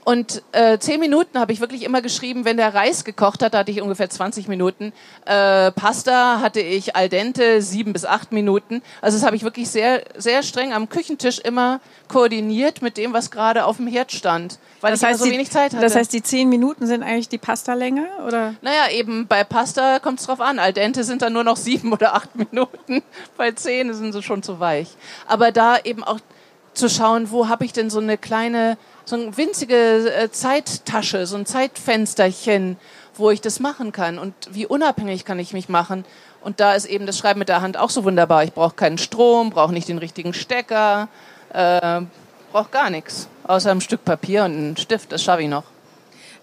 Und 0.05 0.43
äh, 0.51 0.77
zehn 0.77 0.99
Minuten 0.99 1.39
habe 1.39 1.51
ich 1.51 1.61
wirklich 1.61 1.81
immer 1.81 1.99
geschrieben, 1.99 2.45
wenn 2.45 2.57
der 2.57 2.75
Reis 2.75 3.05
gekocht 3.05 3.41
hat, 3.41 3.55
hatte 3.55 3.71
ich 3.71 3.81
ungefähr 3.81 4.07
20 4.07 4.47
Minuten. 4.47 4.93
Äh, 5.25 5.71
Pasta 5.71 6.41
hatte 6.41 6.59
ich 6.59 6.95
al 6.95 7.09
dente 7.09 7.59
sieben 7.63 7.91
bis 7.91 8.05
acht 8.05 8.31
Minuten. 8.31 8.83
Also 9.01 9.17
das 9.17 9.25
habe 9.25 9.35
ich 9.35 9.41
wirklich 9.41 9.67
sehr, 9.67 10.03
sehr 10.15 10.43
streng 10.43 10.73
am 10.73 10.89
Küchentisch 10.89 11.39
immer 11.39 11.81
koordiniert 12.07 12.83
mit 12.83 12.97
dem, 12.97 13.13
was 13.13 13.31
gerade 13.31 13.65
auf 13.65 13.77
dem 13.77 13.87
Herd 13.87 14.11
stand, 14.11 14.59
weil 14.79 14.91
das 14.91 15.01
ich 15.01 15.07
heißt, 15.07 15.19
so 15.21 15.25
wenig 15.25 15.49
Zeit 15.49 15.73
hatte. 15.73 15.81
Das 15.81 15.95
heißt, 15.95 16.13
die 16.13 16.21
zehn 16.21 16.49
Minuten 16.49 16.85
sind 16.85 17.01
eigentlich 17.01 17.29
die 17.29 17.39
Pastalänge, 17.39 18.05
oder? 18.27 18.53
Naja, 18.61 18.91
eben 18.91 19.25
bei 19.25 19.43
Pasta 19.43 19.97
kommt 19.97 20.19
es 20.19 20.27
drauf 20.27 20.39
an. 20.39 20.59
Al 20.59 20.71
dente 20.71 21.03
sind 21.03 21.23
dann 21.23 21.33
nur 21.33 21.43
noch 21.43 21.57
sieben 21.57 21.91
oder 21.91 22.13
acht 22.13 22.35
Minuten. 22.35 23.01
Bei 23.37 23.53
zehn 23.53 23.91
sind 23.95 24.13
sie 24.13 24.21
schon 24.21 24.43
zu 24.43 24.59
weich. 24.59 24.89
Aber 25.25 25.51
da 25.51 25.79
eben 25.79 26.03
auch 26.03 26.19
zu 26.75 26.89
schauen, 26.89 27.31
wo 27.31 27.47
habe 27.47 27.65
ich 27.65 27.73
denn 27.73 27.89
so 27.89 27.99
eine 27.99 28.17
kleine 28.17 28.77
so 29.05 29.15
eine 29.15 29.37
winzige 29.37 30.13
äh, 30.13 30.31
Zeittasche, 30.31 31.25
so 31.27 31.37
ein 31.37 31.45
Zeitfensterchen, 31.45 32.77
wo 33.15 33.31
ich 33.31 33.41
das 33.41 33.59
machen 33.59 33.91
kann 33.91 34.19
und 34.19 34.33
wie 34.51 34.65
unabhängig 34.65 35.25
kann 35.25 35.39
ich 35.39 35.53
mich 35.53 35.69
machen. 35.69 36.05
Und 36.41 36.59
da 36.59 36.73
ist 36.73 36.85
eben 36.85 37.05
das 37.05 37.17
Schreiben 37.17 37.39
mit 37.39 37.49
der 37.49 37.61
Hand 37.61 37.77
auch 37.77 37.89
so 37.89 38.03
wunderbar. 38.03 38.43
Ich 38.43 38.53
brauche 38.53 38.75
keinen 38.75 38.97
Strom, 38.97 39.49
brauche 39.49 39.73
nicht 39.73 39.87
den 39.87 39.97
richtigen 39.97 40.33
Stecker, 40.33 41.07
äh, 41.53 42.01
brauche 42.51 42.69
gar 42.69 42.89
nichts, 42.89 43.27
außer 43.43 43.71
ein 43.71 43.81
Stück 43.81 44.05
Papier 44.05 44.45
und 44.45 44.51
einen 44.51 44.77
Stift, 44.77 45.11
das 45.11 45.23
schaffe 45.23 45.43
ich 45.43 45.49
noch. 45.49 45.74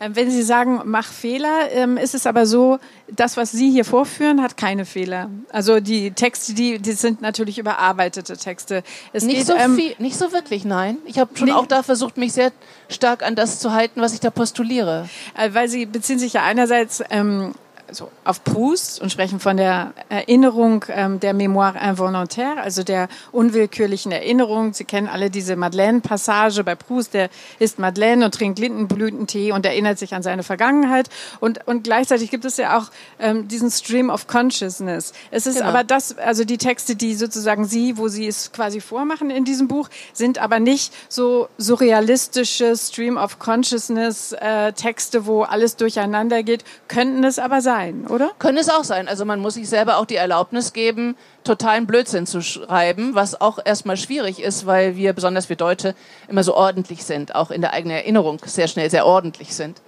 Ähm, 0.02 0.16
wenn 0.16 0.30
Sie 0.30 0.42
sagen, 0.42 0.80
mach 0.84 1.06
Fehler, 1.06 1.70
ähm, 1.70 1.96
ist 1.96 2.14
es 2.14 2.26
aber 2.26 2.44
so, 2.44 2.80
das, 3.08 3.36
was 3.36 3.52
Sie 3.52 3.70
hier 3.70 3.84
vorführen, 3.84 4.42
hat 4.42 4.56
keine 4.56 4.84
Fehler. 4.84 5.30
Also 5.50 5.78
die 5.78 6.10
Texte, 6.10 6.54
die, 6.54 6.80
die 6.80 6.92
sind 6.92 7.22
natürlich 7.22 7.58
überarbeitete 7.58 8.36
Texte. 8.36 8.82
Es 9.12 9.22
nicht, 9.22 9.36
geht, 9.36 9.46
so 9.46 9.54
ähm, 9.54 9.76
viel, 9.76 9.94
nicht 9.98 10.18
so 10.18 10.32
wirklich, 10.32 10.64
nein. 10.64 10.96
Ich 11.04 11.18
habe 11.20 11.36
schon 11.36 11.48
nee. 11.48 11.52
auch 11.52 11.66
da 11.66 11.84
versucht, 11.84 12.16
mich 12.16 12.32
sehr 12.32 12.50
stark 12.88 13.22
an 13.22 13.36
das 13.36 13.60
zu 13.60 13.72
halten, 13.72 14.00
was 14.00 14.12
ich 14.12 14.20
da 14.20 14.30
postuliere. 14.30 15.08
Äh, 15.38 15.50
weil 15.54 15.68
Sie 15.68 15.86
beziehen 15.86 16.18
sich 16.18 16.32
ja 16.32 16.42
einerseits 16.42 17.02
ähm, 17.10 17.54
so 17.94 18.10
auf 18.24 18.44
Proust 18.44 19.00
und 19.00 19.10
sprechen 19.10 19.40
von 19.40 19.56
der 19.56 19.92
Erinnerung 20.08 20.84
ähm, 20.88 21.20
der 21.20 21.34
Mémoire 21.34 21.76
involontaire, 21.76 22.60
also 22.62 22.82
der 22.82 23.08
unwillkürlichen 23.32 24.12
Erinnerung. 24.12 24.72
Sie 24.72 24.84
kennen 24.84 25.08
alle 25.08 25.30
diese 25.30 25.56
Madeleine-Passage 25.56 26.64
bei 26.64 26.74
Proust, 26.74 27.14
der 27.14 27.28
isst 27.58 27.78
Madeleine 27.78 28.24
und 28.24 28.34
trinkt 28.34 28.58
Lindenblütentee 28.58 29.52
und 29.52 29.66
erinnert 29.66 29.98
sich 29.98 30.14
an 30.14 30.22
seine 30.22 30.42
Vergangenheit. 30.42 31.08
Und, 31.40 31.66
und 31.66 31.84
gleichzeitig 31.84 32.30
gibt 32.30 32.44
es 32.44 32.56
ja 32.56 32.78
auch 32.78 32.90
ähm, 33.18 33.48
diesen 33.48 33.70
Stream 33.70 34.10
of 34.10 34.26
Consciousness. 34.26 35.12
Es 35.30 35.46
ist 35.46 35.58
genau. 35.58 35.68
aber 35.68 35.84
das, 35.84 36.16
also 36.18 36.44
die 36.44 36.58
Texte, 36.58 36.96
die 36.96 37.14
sozusagen 37.14 37.64
Sie, 37.64 37.98
wo 37.98 38.08
Sie 38.08 38.26
es 38.26 38.52
quasi 38.52 38.80
vormachen 38.80 39.30
in 39.30 39.44
diesem 39.44 39.68
Buch, 39.68 39.88
sind 40.12 40.38
aber 40.38 40.60
nicht 40.60 40.92
so 41.08 41.48
surrealistische 41.58 42.76
Stream 42.76 43.16
of 43.16 43.38
Consciousness 43.38 44.32
äh, 44.32 44.72
Texte, 44.72 45.26
wo 45.26 45.42
alles 45.42 45.76
durcheinander 45.76 46.42
geht, 46.42 46.64
könnten 46.88 47.24
es 47.24 47.38
aber 47.38 47.60
sein 47.60 47.81
sein, 47.82 48.06
oder? 48.06 48.32
Können 48.38 48.58
es 48.58 48.68
auch 48.68 48.84
sein. 48.84 49.08
Also 49.08 49.24
man 49.24 49.40
muss 49.40 49.54
sich 49.54 49.68
selber 49.68 49.98
auch 49.98 50.04
die 50.04 50.16
Erlaubnis 50.16 50.72
geben, 50.72 51.16
totalen 51.44 51.86
Blödsinn 51.86 52.26
zu 52.26 52.40
schreiben, 52.40 53.14
was 53.14 53.40
auch 53.40 53.58
erstmal 53.64 53.96
schwierig 53.96 54.40
ist, 54.40 54.66
weil 54.66 54.96
wir, 54.96 55.12
besonders 55.12 55.48
wir 55.48 55.56
Deutsche, 55.56 55.94
immer 56.28 56.44
so 56.44 56.54
ordentlich 56.54 57.04
sind, 57.04 57.34
auch 57.34 57.50
in 57.50 57.60
der 57.60 57.72
eigenen 57.72 57.96
Erinnerung 57.96 58.40
sehr 58.44 58.68
schnell 58.68 58.90
sehr 58.90 59.06
ordentlich 59.06 59.54
sind. 59.54 59.80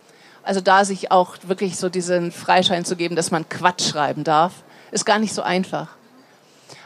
Also 0.42 0.60
da 0.60 0.84
sich 0.84 1.10
auch 1.10 1.36
wirklich 1.46 1.76
so 1.76 1.88
diesen 1.88 2.32
Freischein 2.32 2.84
zu 2.84 2.96
geben, 2.96 3.16
dass 3.16 3.30
man 3.30 3.48
Quatsch 3.48 3.88
schreiben 3.88 4.24
darf, 4.24 4.52
ist 4.90 5.06
gar 5.06 5.18
nicht 5.18 5.32
so 5.32 5.42
einfach. 5.42 5.88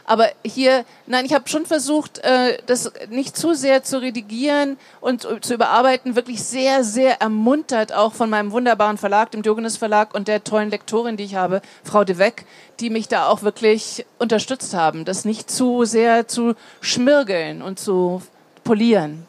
Aber 0.09 0.27
hier, 0.43 0.85
nein, 1.05 1.23
ich 1.25 1.35
habe 1.35 1.47
schon 1.47 1.67
versucht, 1.67 2.17
äh, 2.23 2.57
das 2.65 2.91
nicht 3.11 3.37
zu 3.37 3.53
sehr 3.53 3.83
zu 3.83 4.01
redigieren 4.01 4.79
und 5.01 5.27
zu 5.41 5.53
überarbeiten. 5.53 6.15
Wirklich 6.15 6.41
sehr, 6.43 6.83
sehr 6.83 7.21
ermuntert 7.21 7.93
auch 7.93 8.13
von 8.13 8.27
meinem 8.27 8.51
wunderbaren 8.51 8.97
Verlag, 8.97 9.29
dem 9.29 9.43
Diogenes 9.43 9.77
Verlag 9.77 10.15
und 10.15 10.27
der 10.27 10.43
tollen 10.43 10.71
Lektorin, 10.71 11.15
die 11.15 11.25
ich 11.25 11.35
habe, 11.35 11.61
Frau 11.83 12.03
de 12.03 12.17
Weck, 12.17 12.45
die 12.79 12.89
mich 12.89 13.07
da 13.07 13.27
auch 13.27 13.43
wirklich 13.43 14.03
unterstützt 14.17 14.73
haben, 14.73 15.05
das 15.05 15.25
nicht 15.25 15.51
zu 15.51 15.85
sehr 15.85 16.27
zu 16.27 16.55
schmirgeln 16.81 17.61
und 17.61 17.77
zu 17.77 18.23
polieren. 18.63 19.27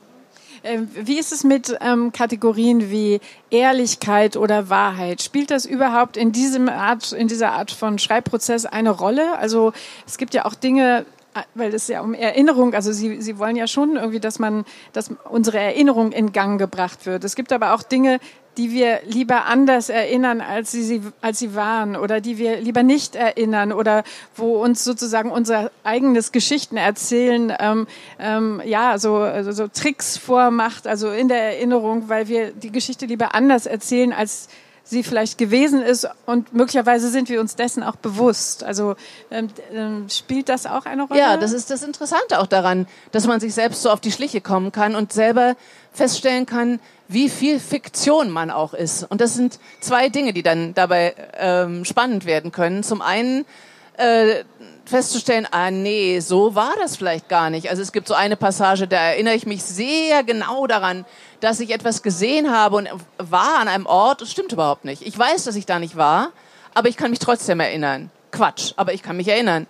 Ähm, 0.63 0.89
wie 0.95 1.19
ist 1.19 1.33
es 1.33 1.45
mit 1.45 1.77
ähm, 1.81 2.13
Kategorien 2.13 2.91
wie 2.91 3.21
Ehrlichkeit 3.51 4.37
oder 4.37 4.69
Wahrheit? 4.69 5.23
Spielt 5.23 5.51
das 5.51 5.65
überhaupt 5.65 6.17
in 6.17 6.33
diesem 6.33 6.69
Art, 6.69 7.13
in 7.13 7.29
dieser 7.29 7.53
Art 7.53 7.71
von 7.71 7.99
Schreibprozess 7.99 8.67
eine 8.67 8.91
Rolle? 8.91 9.39
Also 9.39 9.73
es 10.07 10.19
gibt 10.19 10.35
ja 10.35 10.45
auch 10.45 10.55
Dinge, 10.55 11.07
äh, 11.35 11.41
weil 11.55 11.73
es 11.75 11.89
ja 11.89 12.03
um 12.03 12.13
Erinnerung, 12.13 12.75
also 12.75 12.93
Sie, 12.93 13.23
Sie 13.23 13.39
wollen 13.39 13.57
ja 13.57 13.67
schon 13.67 13.97
irgendwie, 13.97 14.21
dass 14.21 14.39
man, 14.39 14.65
dass 14.93 15.11
unsere 15.31 15.59
Erinnerung 15.59 16.13
in 16.13 16.33
Gang 16.33 16.59
gebracht 16.59 17.07
wird. 17.07 17.25
Es 17.25 17.37
gibt 17.37 17.53
aber 17.53 17.73
auch 17.73 17.83
Dinge, 17.83 18.21
die 18.61 18.73
wir 18.73 19.01
lieber 19.07 19.47
anders 19.47 19.89
erinnern, 19.89 20.43
als 20.43 20.71
sie, 20.71 21.01
als 21.23 21.39
sie 21.39 21.55
waren 21.55 21.97
oder 21.97 22.21
die 22.21 22.37
wir 22.37 22.61
lieber 22.61 22.83
nicht 22.83 23.17
erinnern 23.17 23.73
oder 23.73 24.05
wo 24.37 24.63
uns 24.63 24.85
sozusagen 24.85 25.31
unser 25.31 25.71
eigenes 25.83 26.31
Geschichten 26.31 26.77
erzählen, 26.77 27.55
ähm, 27.59 27.87
ähm, 28.19 28.61
ja, 28.67 28.99
so, 28.99 29.17
also 29.17 29.53
so 29.53 29.67
Tricks 29.67 30.19
vormacht, 30.19 30.87
also 30.87 31.11
in 31.11 31.29
der 31.29 31.43
Erinnerung, 31.43 32.11
weil 32.11 32.29
wir 32.29 32.51
die 32.51 32.71
Geschichte 32.71 33.07
lieber 33.07 33.35
anders 33.35 33.65
erzählen, 33.65 34.13
als 34.13 34.51
sie 34.85 35.05
vielleicht 35.05 35.39
gewesen 35.39 35.81
ist 35.81 36.07
und 36.27 36.53
möglicherweise 36.53 37.09
sind 37.09 37.31
wir 37.31 37.41
uns 37.41 37.57
dessen 37.57 37.83
auch 37.83 37.97
bewusst. 37.97 38.63
Also 38.63 38.95
ähm, 39.31 39.49
ähm, 39.73 40.07
spielt 40.11 40.51
das 40.51 40.67
auch 40.67 40.85
eine 40.85 41.05
Rolle? 41.05 41.19
Ja, 41.19 41.39
das 41.39 41.53
ist 41.53 41.71
das 41.71 41.83
Interessante 41.83 42.41
auch 42.41 42.47
daran, 42.47 42.87
dass 43.11 43.27
man 43.27 43.41
sich 43.41 43.55
selbst 43.55 43.81
so 43.81 43.89
auf 43.89 44.01
die 44.01 44.13
Schliche 44.13 44.43
kommen 44.43 44.71
kann 44.71 44.97
und 44.97 45.15
selber 45.15 45.57
feststellen 45.93 46.45
kann, 46.45 46.79
wie 47.13 47.29
viel 47.29 47.59
Fiktion 47.59 48.31
man 48.31 48.51
auch 48.51 48.73
ist. 48.73 49.03
Und 49.03 49.21
das 49.21 49.35
sind 49.35 49.59
zwei 49.81 50.09
Dinge, 50.09 50.33
die 50.33 50.45
dann 50.45 50.75
dabei 50.75 51.15
ähm, 51.37 51.85
spannend 51.85 52.25
werden 52.25 52.53
können. 52.53 52.85
Zum 52.85 53.03
einen 53.03 53.45
äh, 53.95 54.45
festzustellen, 54.85 55.47
ah 55.51 55.73
nee, 55.73 56.21
so 56.21 56.55
war 56.55 56.75
das 56.81 56.97
vielleicht 56.97 57.29
gar 57.29 57.51
nicht. 57.51 57.69
Also 57.69 57.83
es 57.83 57.91
gibt 57.91 58.07
so 58.07 58.15
eine 58.15 58.37
Passage, 58.37 58.87
da 58.87 58.97
erinnere 58.97 59.35
ich 59.35 59.45
mich 59.45 59.63
sehr 59.65 60.23
genau 60.23 60.69
daran, 60.69 61.05
dass 61.41 61.59
ich 61.59 61.71
etwas 61.71 62.03
gesehen 62.03 62.53
habe 62.53 62.77
und 62.77 62.89
war 63.19 63.59
an 63.59 63.67
einem 63.67 63.87
Ort, 63.87 64.21
das 64.21 64.31
stimmt 64.31 64.53
überhaupt 64.53 64.85
nicht. 64.85 65.03
Ich 65.03 65.19
weiß, 65.19 65.45
dass 65.45 65.57
ich 65.57 65.67
da 65.67 65.81
nicht 65.81 65.97
war, 65.97 66.31
aber 66.75 66.89
ich 66.89 66.97
kann 66.97 67.11
mich 67.11 67.19
trotzdem 67.19 67.59
erinnern. 67.59 68.11
Quatsch, 68.31 68.73
aber 68.77 68.95
ich 68.95 69.03
kann 69.03 69.17
mich 69.17 69.27
erinnern. 69.27 69.67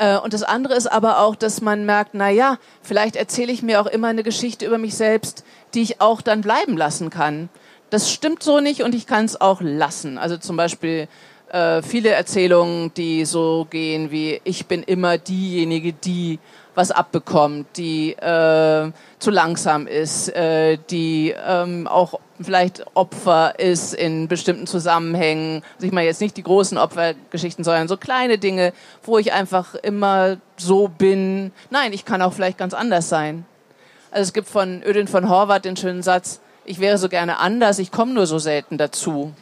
Äh, 0.00 0.16
und 0.16 0.32
das 0.32 0.42
andere 0.42 0.74
ist 0.74 0.86
aber 0.86 1.20
auch, 1.20 1.36
dass 1.36 1.60
man 1.60 1.84
merkt, 1.84 2.14
na 2.14 2.30
ja, 2.30 2.58
vielleicht 2.82 3.16
erzähle 3.16 3.52
ich 3.52 3.62
mir 3.62 3.80
auch 3.80 3.86
immer 3.86 4.08
eine 4.08 4.22
Geschichte 4.22 4.66
über 4.66 4.78
mich 4.78 4.94
selbst, 4.94 5.44
die 5.74 5.82
ich 5.82 6.00
auch 6.00 6.22
dann 6.22 6.40
bleiben 6.40 6.76
lassen 6.76 7.10
kann. 7.10 7.50
Das 7.90 8.10
stimmt 8.10 8.42
so 8.42 8.60
nicht 8.60 8.82
und 8.82 8.94
ich 8.94 9.06
kann 9.06 9.26
es 9.26 9.40
auch 9.40 9.60
lassen. 9.60 10.16
Also 10.16 10.38
zum 10.38 10.56
Beispiel 10.56 11.06
äh, 11.52 11.82
viele 11.82 12.10
Erzählungen, 12.10 12.94
die 12.94 13.26
so 13.26 13.66
gehen 13.68 14.10
wie 14.10 14.40
ich 14.44 14.66
bin 14.66 14.82
immer 14.82 15.18
diejenige, 15.18 15.92
die 15.92 16.38
was 16.74 16.90
abbekommt, 16.90 17.66
die 17.76 18.12
äh, 18.12 18.90
zu 19.18 19.30
langsam 19.30 19.86
ist, 19.86 20.28
äh, 20.34 20.78
die 20.90 21.34
ähm, 21.46 21.86
auch 21.86 22.20
vielleicht 22.40 22.84
Opfer 22.94 23.58
ist 23.58 23.94
in 23.94 24.28
bestimmten 24.28 24.66
Zusammenhängen. 24.66 25.62
Also 25.74 25.86
ich 25.86 25.92
meine 25.92 26.06
jetzt 26.06 26.20
nicht 26.20 26.36
die 26.36 26.42
großen 26.42 26.78
Opfergeschichten, 26.78 27.64
sondern 27.64 27.88
so 27.88 27.96
kleine 27.96 28.38
Dinge, 28.38 28.72
wo 29.02 29.18
ich 29.18 29.32
einfach 29.32 29.74
immer 29.74 30.38
so 30.56 30.88
bin. 30.88 31.52
Nein, 31.70 31.92
ich 31.92 32.04
kann 32.04 32.22
auch 32.22 32.32
vielleicht 32.32 32.58
ganz 32.58 32.74
anders 32.74 33.08
sein. 33.08 33.44
Also 34.10 34.28
es 34.28 34.32
gibt 34.32 34.48
von 34.48 34.82
Ödin 34.82 35.06
von 35.06 35.28
Horvath 35.28 35.64
den 35.64 35.76
schönen 35.76 36.02
Satz, 36.02 36.40
ich 36.64 36.80
wäre 36.80 36.98
so 36.98 37.08
gerne 37.08 37.38
anders, 37.38 37.78
ich 37.78 37.90
komme 37.90 38.12
nur 38.12 38.26
so 38.26 38.38
selten 38.38 38.78
dazu. 38.78 39.32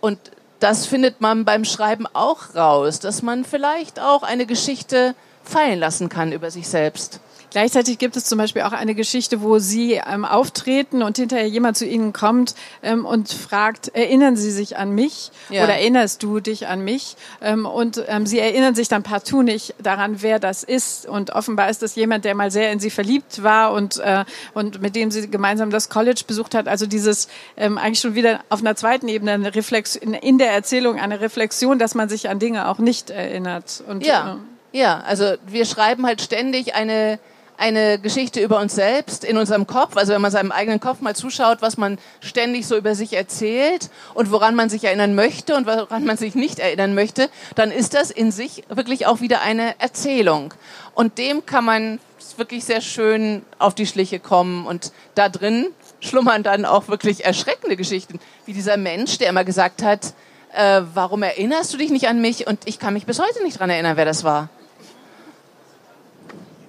Und 0.00 0.18
das 0.60 0.86
findet 0.86 1.20
man 1.20 1.44
beim 1.44 1.64
Schreiben 1.64 2.06
auch 2.12 2.54
raus, 2.54 3.00
dass 3.00 3.22
man 3.22 3.44
vielleicht 3.44 4.00
auch 4.00 4.22
eine 4.22 4.46
Geschichte 4.46 5.14
fallen 5.42 5.78
lassen 5.78 6.08
kann 6.08 6.32
über 6.32 6.50
sich 6.50 6.68
selbst. 6.68 7.20
Gleichzeitig 7.50 7.98
gibt 7.98 8.16
es 8.16 8.24
zum 8.24 8.38
Beispiel 8.38 8.62
auch 8.62 8.72
eine 8.72 8.94
Geschichte, 8.94 9.42
wo 9.42 9.58
Sie 9.58 9.94
ähm, 9.94 10.24
auftreten 10.24 11.02
und 11.02 11.16
hinterher 11.16 11.48
jemand 11.48 11.76
zu 11.76 11.84
Ihnen 11.84 12.12
kommt 12.12 12.54
ähm, 12.82 13.04
und 13.04 13.32
fragt, 13.32 13.88
erinnern 13.88 14.36
Sie 14.36 14.52
sich 14.52 14.76
an 14.76 14.92
mich 14.92 15.32
ja. 15.50 15.64
oder 15.64 15.74
erinnerst 15.74 16.22
du 16.22 16.38
dich 16.38 16.68
an 16.68 16.84
mich? 16.84 17.16
Ähm, 17.40 17.66
und 17.66 18.04
ähm, 18.06 18.24
Sie 18.24 18.38
erinnern 18.38 18.76
sich 18.76 18.86
dann 18.86 19.02
partout 19.02 19.42
nicht 19.42 19.74
daran, 19.82 20.22
wer 20.22 20.38
das 20.38 20.62
ist. 20.62 21.06
Und 21.06 21.30
offenbar 21.32 21.70
ist 21.70 21.82
das 21.82 21.96
jemand, 21.96 22.24
der 22.24 22.36
mal 22.36 22.52
sehr 22.52 22.70
in 22.70 22.78
Sie 22.78 22.90
verliebt 22.90 23.42
war 23.42 23.72
und, 23.72 23.98
äh, 23.98 24.24
und 24.54 24.80
mit 24.80 24.94
dem 24.94 25.10
Sie 25.10 25.28
gemeinsam 25.28 25.70
das 25.70 25.88
College 25.88 26.22
besucht 26.26 26.54
hat. 26.54 26.68
Also 26.68 26.86
dieses 26.86 27.26
ähm, 27.56 27.78
eigentlich 27.78 28.00
schon 28.00 28.14
wieder 28.14 28.40
auf 28.48 28.60
einer 28.60 28.76
zweiten 28.76 29.08
Ebene 29.08 29.32
eine 29.32 29.54
Reflexion, 29.54 30.14
in 30.14 30.38
der 30.38 30.52
Erzählung 30.52 31.00
eine 31.00 31.20
Reflexion, 31.20 31.80
dass 31.80 31.96
man 31.96 32.08
sich 32.08 32.28
an 32.28 32.38
Dinge 32.38 32.68
auch 32.68 32.78
nicht 32.78 33.10
erinnert. 33.10 33.82
Und, 33.88 34.06
ja. 34.06 34.34
Äh, 34.34 34.36
ja, 34.72 35.00
also 35.00 35.34
wir 35.46 35.64
schreiben 35.64 36.06
halt 36.06 36.20
ständig 36.20 36.74
eine 36.74 37.18
eine 37.60 37.98
Geschichte 37.98 38.40
über 38.40 38.58
uns 38.58 38.74
selbst 38.74 39.22
in 39.22 39.36
unserem 39.36 39.66
Kopf, 39.66 39.98
also 39.98 40.14
wenn 40.14 40.22
man 40.22 40.30
seinem 40.30 40.50
eigenen 40.50 40.80
Kopf 40.80 41.02
mal 41.02 41.14
zuschaut, 41.14 41.58
was 41.60 41.76
man 41.76 41.98
ständig 42.20 42.66
so 42.66 42.74
über 42.74 42.94
sich 42.94 43.12
erzählt 43.12 43.90
und 44.14 44.32
woran 44.32 44.54
man 44.54 44.70
sich 44.70 44.84
erinnern 44.84 45.14
möchte 45.14 45.54
und 45.54 45.66
woran 45.66 46.06
man 46.06 46.16
sich 46.16 46.34
nicht 46.34 46.58
erinnern 46.58 46.94
möchte, 46.94 47.28
dann 47.56 47.70
ist 47.70 47.92
das 47.92 48.10
in 48.10 48.32
sich 48.32 48.64
wirklich 48.70 49.06
auch 49.06 49.20
wieder 49.20 49.42
eine 49.42 49.78
Erzählung. 49.78 50.54
Und 50.94 51.18
dem 51.18 51.44
kann 51.44 51.66
man 51.66 52.00
wirklich 52.38 52.64
sehr 52.64 52.80
schön 52.80 53.42
auf 53.58 53.74
die 53.74 53.86
Schliche 53.86 54.20
kommen 54.20 54.66
und 54.66 54.92
da 55.14 55.28
drin 55.28 55.66
schlummern 56.00 56.42
dann 56.42 56.64
auch 56.64 56.88
wirklich 56.88 57.26
erschreckende 57.26 57.76
Geschichten, 57.76 58.20
wie 58.46 58.54
dieser 58.54 58.78
Mensch, 58.78 59.18
der 59.18 59.28
immer 59.28 59.44
gesagt 59.44 59.82
hat, 59.82 60.14
äh, 60.54 60.80
warum 60.94 61.22
erinnerst 61.22 61.74
du 61.74 61.76
dich 61.76 61.90
nicht 61.90 62.08
an 62.08 62.22
mich? 62.22 62.46
Und 62.46 62.60
ich 62.64 62.78
kann 62.78 62.94
mich 62.94 63.04
bis 63.04 63.20
heute 63.20 63.42
nicht 63.44 63.60
dran 63.60 63.68
erinnern, 63.68 63.98
wer 63.98 64.06
das 64.06 64.24
war. 64.24 64.48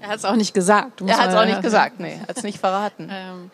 Er 0.02 0.10
hat 0.10 0.18
es 0.18 0.26
auch 0.26 0.36
nicht 0.36 0.54
gesagt. 0.54 1.02
Er 1.02 1.18
hat 1.18 1.30
es 1.30 1.36
auch 1.36 1.46
nicht 1.46 1.62
gesagt, 1.62 2.00
nee, 2.00 2.20
hat 2.28 2.38
es 2.38 2.44
nicht 2.44 2.60
verraten. 2.60 3.10
Ähm, 3.22 3.52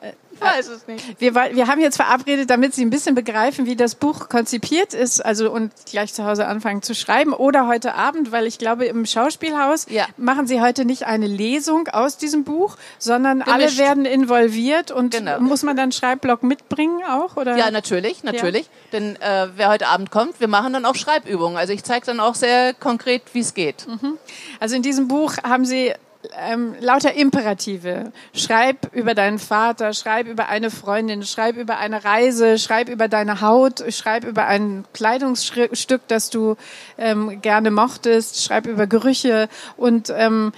äh, 0.00 0.12
ich 0.34 0.40
weiß 0.40 0.68
es 0.68 0.86
nicht. 0.86 1.20
Wir, 1.20 1.34
wir 1.34 1.66
haben 1.66 1.80
jetzt 1.80 1.96
verabredet, 1.96 2.50
damit 2.50 2.74
Sie 2.74 2.84
ein 2.84 2.90
bisschen 2.90 3.14
begreifen, 3.14 3.66
wie 3.66 3.76
das 3.76 3.94
Buch 3.94 4.28
konzipiert 4.28 4.94
ist, 4.94 5.24
also 5.24 5.50
und 5.50 5.72
gleich 5.90 6.12
zu 6.12 6.24
Hause 6.24 6.46
anfangen 6.46 6.82
zu 6.82 6.94
schreiben 6.94 7.32
oder 7.32 7.66
heute 7.66 7.94
Abend, 7.94 8.32
weil 8.32 8.46
ich 8.46 8.58
glaube, 8.58 8.86
im 8.86 9.06
Schauspielhaus 9.06 9.86
ja. 9.88 10.06
machen 10.16 10.46
Sie 10.46 10.60
heute 10.60 10.84
nicht 10.84 11.06
eine 11.06 11.26
Lesung 11.26 11.88
aus 11.88 12.16
diesem 12.16 12.44
Buch, 12.44 12.76
sondern 12.98 13.40
Gemischt. 13.40 13.52
alle 13.52 13.76
werden 13.78 14.04
involviert 14.04 14.90
und 14.90 15.14
genau. 15.14 15.40
muss 15.40 15.62
man 15.62 15.76
dann 15.76 15.92
Schreibblock 15.92 16.42
mitbringen 16.42 17.02
auch? 17.04 17.36
Oder? 17.36 17.56
Ja, 17.56 17.70
natürlich, 17.70 18.24
natürlich. 18.24 18.66
Ja. 18.66 18.70
Denn 18.92 19.16
äh, 19.16 19.48
wer 19.56 19.70
heute 19.70 19.86
Abend 19.88 20.10
kommt, 20.10 20.40
wir 20.40 20.48
machen 20.48 20.72
dann 20.72 20.84
auch 20.84 20.94
Schreibübungen. 20.94 21.56
Also 21.56 21.72
ich 21.72 21.84
zeige 21.84 22.06
dann 22.06 22.20
auch 22.20 22.34
sehr 22.34 22.74
konkret, 22.74 23.22
wie 23.32 23.40
es 23.40 23.54
geht. 23.54 23.86
Mhm. 23.86 24.18
Also 24.60 24.76
in 24.76 24.82
diesem 24.82 25.08
Buch 25.08 25.36
haben 25.42 25.64
Sie 25.64 25.92
ähm, 26.38 26.74
lauter 26.80 27.14
Imperative. 27.14 28.12
Schreib 28.34 28.94
über 28.94 29.14
deinen 29.14 29.38
Vater, 29.38 29.92
schreib 29.92 30.26
über 30.26 30.48
eine 30.48 30.70
Freundin, 30.70 31.22
schreib 31.22 31.56
über 31.56 31.78
eine 31.78 32.04
Reise, 32.04 32.58
schreib 32.58 32.88
über 32.88 33.08
deine 33.08 33.40
Haut, 33.40 33.84
schreib 33.92 34.24
über 34.24 34.46
ein 34.46 34.84
Kleidungsstück, 34.92 36.02
das 36.08 36.30
du 36.30 36.56
ähm, 36.98 37.40
gerne 37.42 37.70
mochtest, 37.70 38.42
schreib 38.42 38.66
über 38.66 38.86
Gerüche 38.86 39.48
und 39.76 40.12
ähm, 40.16 40.52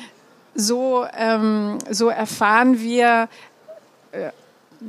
so, 0.55 1.07
ähm, 1.17 1.79
so 1.91 2.09
erfahren 2.09 2.81
wir 2.81 3.29
äh, 4.13 4.31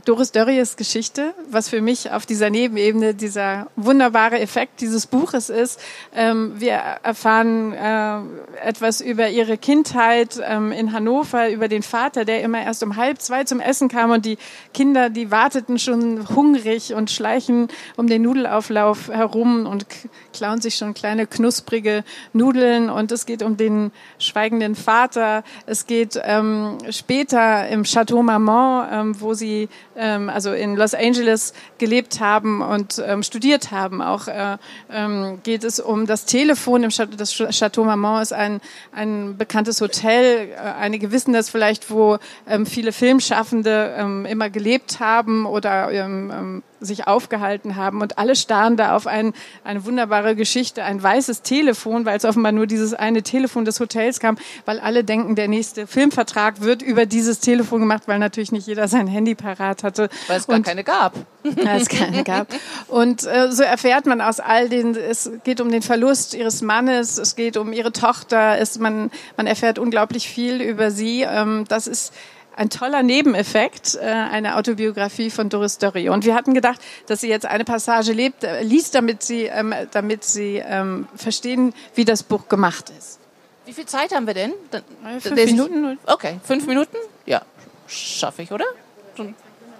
Doris 0.06 0.32
Dörries 0.32 0.76
Geschichte, 0.76 1.34
was 1.50 1.70
für 1.70 1.82
mich 1.82 2.12
auf 2.12 2.26
dieser 2.26 2.50
Nebenebene 2.50 3.14
dieser 3.14 3.68
wunderbare 3.78 4.40
Effekt 4.40 4.82
dieses 4.82 5.08
Buches 5.08 5.50
ist. 5.50 5.80
Ähm, 6.14 6.54
wir 6.58 6.74
erfahren 6.74 7.72
äh, 7.74 8.20
etwas 8.68 9.00
über 9.00 9.30
ihre 9.30 9.58
Kindheit 9.58 10.42
ähm, 10.44 10.74
in 10.74 10.92
Hannover, 10.92 11.50
über 11.50 11.70
den 11.70 11.84
Vater, 11.84 12.26
der 12.26 12.42
immer 12.42 12.62
erst 12.62 12.84
um 12.84 12.98
halb 12.98 13.22
zwei 13.22 13.46
zum 13.46 13.62
Essen 13.62 13.88
kam 13.88 14.12
und 14.12 14.26
die 14.26 14.38
Kinder, 14.74 15.10
die 15.10 15.32
warteten 15.32 15.80
schon 15.80 16.28
hungrig 16.36 16.94
und 16.94 17.10
schleichen 17.10 17.70
um 17.96 18.08
den 18.08 18.24
Nudelauflauf 18.24 19.08
herum 19.08 19.66
und 19.66 19.86
klauen 20.34 20.60
sich 20.60 20.76
schon 20.76 20.96
kleine 20.96 21.28
knusprige 21.28 22.04
Nudeln 22.34 22.90
und 22.90 23.12
es 23.12 23.26
geht 23.26 23.42
um 23.42 23.56
den 23.56 23.92
schweigenden 24.20 24.76
Vater. 24.76 25.44
Es 25.66 25.88
geht 25.88 26.20
ähm, 26.24 26.78
später 26.90 27.68
im 27.70 27.84
Chateau 27.84 28.22
Marmont, 28.22 29.22
wo 29.22 29.34
sie 29.34 29.70
ähm, 29.96 30.30
also 30.30 30.54
in 30.54 30.76
Los 30.76 30.94
Angeles 30.94 31.54
gelebt 31.78 32.20
haben 32.20 32.62
und 32.62 33.02
ähm, 33.06 33.24
studiert 33.24 33.72
haben. 33.72 34.02
Auch 34.02 34.28
äh, 34.28 34.58
ähm, 34.92 35.40
geht 35.44 35.64
es 35.64 35.80
um 35.80 36.06
das 36.06 36.26
Telefon. 36.26 36.84
Im 36.84 36.90
Chateau, 36.90 37.16
das 37.18 37.34
Chateau 37.34 37.84
Marmont 37.84 38.22
ist 38.22 38.34
ein, 38.34 38.62
ein 38.92 39.38
bekanntes 39.38 39.82
Hotel. 39.82 40.50
Äh, 40.50 40.56
einige 40.56 41.12
wissen 41.12 41.34
das 41.34 41.50
vielleicht, 41.50 41.90
wo 41.90 42.18
ähm, 42.48 42.66
viele 42.66 42.92
Filmschaffende 42.92 43.96
ähm, 43.98 44.26
immer 44.26 44.50
gelebt 44.50 45.00
haben 45.00 45.46
oder 45.46 45.92
ähm, 45.92 46.32
ähm 46.34 46.64
sich 46.80 47.08
aufgehalten 47.08 47.76
haben 47.76 48.02
und 48.02 48.18
alle 48.18 48.36
starren 48.36 48.78
da 48.78 48.96
auf 48.96 49.08
ein, 49.08 49.34
eine 49.64 49.86
wunderbare 49.86 50.36
Geschichte, 50.36 50.84
ein 50.84 51.02
weißes 51.02 51.42
Telefon, 51.42 52.06
weil 52.06 52.18
es 52.18 52.26
offenbar 52.26 52.52
nur 52.52 52.68
dieses 52.68 52.94
eine 52.94 53.24
Telefon 53.24 53.66
des 53.66 53.80
Hotels 53.80 54.20
kam, 54.20 54.38
weil 54.66 54.80
alle 54.80 55.04
denken, 55.04 55.36
der 55.36 55.48
nächste 55.48 55.88
Filmvertrag 55.88 56.62
wird 56.62 56.82
über 56.82 57.06
dieses 57.06 57.40
Telefon 57.40 57.82
gemacht, 57.82 58.04
weil 58.08 58.20
natürlich 58.20 58.52
nicht 58.52 58.68
jeder 58.68 58.88
sein 58.88 59.08
Handy 59.08 59.36
parat 59.36 59.84
hatte. 59.84 60.10
Weil 60.28 60.38
es 60.38 60.48
gar 60.48 60.58
und, 60.58 60.66
keine 60.66 60.84
gab. 60.84 61.14
Weil 61.44 61.82
es 61.82 61.90
keine 61.90 62.24
gab. 62.24 62.48
Und 62.88 63.26
äh, 63.26 63.52
so 63.52 63.64
erfährt 63.64 64.06
man 64.06 64.22
aus 64.22 64.40
all 64.40 64.70
den, 64.70 64.96
es 64.96 65.32
geht 65.44 65.62
um 65.62 65.72
den 65.72 65.82
Verlust 65.82 66.34
ihres 66.34 66.62
Mannes, 66.62 67.18
es 67.18 67.36
geht 67.36 67.58
um 67.58 67.74
ihre 67.74 67.92
Tochter, 67.92 68.58
es, 68.60 68.80
man, 68.80 69.12
man 69.36 69.48
erfährt 69.48 69.80
unglaublich 69.80 70.30
viel 70.30 70.62
über 70.62 70.92
sie. 70.92 71.22
Ähm, 71.22 71.66
das 71.68 71.88
ist 71.88 72.14
ein 72.58 72.70
toller 72.70 73.04
Nebeneffekt, 73.04 73.96
äh, 73.96 74.06
eine 74.06 74.58
Autobiografie 74.58 75.30
von 75.30 75.50
Doris 75.50 75.78
Dörrie. 75.78 76.10
Und 76.10 76.26
wir 76.26 76.34
hatten 76.34 76.54
gedacht, 76.54 76.82
dass 77.06 77.22
sie 77.22 77.30
jetzt 77.30 77.46
eine 77.46 77.64
Passage 77.64 78.12
lebt, 78.12 78.44
äh, 78.44 78.64
liest, 78.64 78.96
damit 78.96 79.24
sie, 79.24 79.44
ähm, 79.44 79.74
damit 79.92 80.24
sie 80.24 80.62
ähm, 80.66 81.08
verstehen, 81.16 81.74
wie 81.94 82.04
das 82.04 82.24
Buch 82.24 82.48
gemacht 82.50 82.92
ist. 82.98 83.20
Wie 83.66 83.74
viel 83.74 83.86
Zeit 83.86 84.14
haben 84.14 84.26
wir 84.26 84.34
denn? 84.34 84.54
Dann, 84.72 84.82
äh, 85.06 85.20
fünf 85.20 85.46
Minuten. 85.46 86.00
Okay, 86.06 86.40
fünf 86.44 86.66
Minuten? 86.66 86.98
Ja, 87.26 87.44
schaffe 87.88 88.42
ich, 88.42 88.52
oder? 88.52 88.66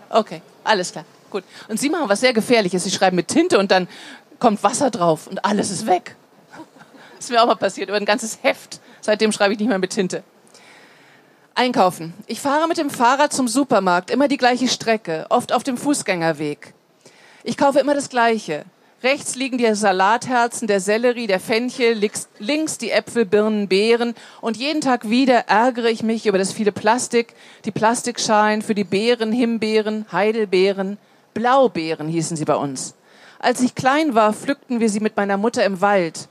Okay, 0.10 0.42
alles 0.64 0.92
klar. 0.92 1.06
Gut. 1.30 1.44
Und 1.68 1.80
Sie 1.80 1.90
machen 1.90 2.08
was 2.08 2.22
sehr 2.22 2.34
Gefährliches. 2.34 2.84
Sie 2.84 2.92
schreiben 2.92 3.16
mit 3.16 3.28
Tinte 3.28 3.58
und 3.58 3.72
dann 3.72 3.88
kommt 4.40 4.64
Wasser 4.64 4.92
drauf 4.92 5.28
und 5.28 5.44
alles 5.44 5.72
ist 5.72 5.88
weg. 5.88 6.16
Das 7.16 7.26
ist 7.26 7.32
mir 7.32 7.42
auch 7.42 7.48
mal 7.48 7.56
passiert, 7.56 7.90
über 7.90 7.98
ein 7.98 8.06
ganzes 8.06 8.38
Heft. 8.44 8.80
Seitdem 9.02 9.32
schreibe 9.32 9.52
ich 9.52 9.60
nicht 9.60 9.68
mehr 9.68 9.80
mit 9.80 9.90
Tinte. 9.90 10.24
Einkaufen. 11.58 12.14
Ich 12.28 12.40
fahre 12.40 12.68
mit 12.68 12.78
dem 12.78 12.92
Fahrrad 12.92 13.34
zum 13.34 13.48
Supermarkt, 13.48 14.12
immer 14.12 14.28
die 14.28 14.38
gleiche 14.38 14.68
Strecke, 14.68 15.26
oft 15.30 15.52
auf 15.52 15.64
dem 15.64 15.76
Fußgängerweg. 15.76 16.76
Ich 17.44 17.58
kaufe 17.58 17.80
immer 17.80 17.96
das 17.96 18.10
Gleiche. 18.10 18.64
Rechts 19.02 19.36
liegen 19.36 19.58
die 19.58 19.74
Salatherzen, 19.74 20.68
der 20.68 20.80
Sellerie, 20.80 21.26
der 21.26 21.40
Fenchel, 21.40 22.00
links 22.38 22.78
die 22.78 22.92
Äpfel, 22.92 23.26
Birnen, 23.26 23.68
Beeren. 23.68 24.14
Und 24.40 24.58
jeden 24.58 24.82
Tag 24.82 25.10
wieder 25.10 25.48
ärgere 25.48 25.90
ich 25.90 26.04
mich 26.04 26.28
über 26.28 26.38
das 26.38 26.54
viele 26.54 26.72
Plastik, 26.72 27.34
die 27.66 27.72
Plastikschalen 27.72 28.62
für 28.62 28.76
die 28.76 28.84
Beeren, 28.84 29.32
Himbeeren, 29.32 30.06
Heidelbeeren, 30.12 31.00
Blaubeeren 31.34 32.08
hießen 32.08 32.38
sie 32.38 32.46
bei 32.46 32.56
uns. 32.56 32.94
Als 33.40 33.62
ich 33.62 33.74
klein 33.74 34.14
war, 34.14 34.32
pflückten 34.34 34.80
wir 34.80 34.90
sie 34.90 35.00
mit 35.00 35.18
meiner 35.18 35.38
Mutter 35.38 35.66
im 35.66 35.82
Wald. 35.82 36.28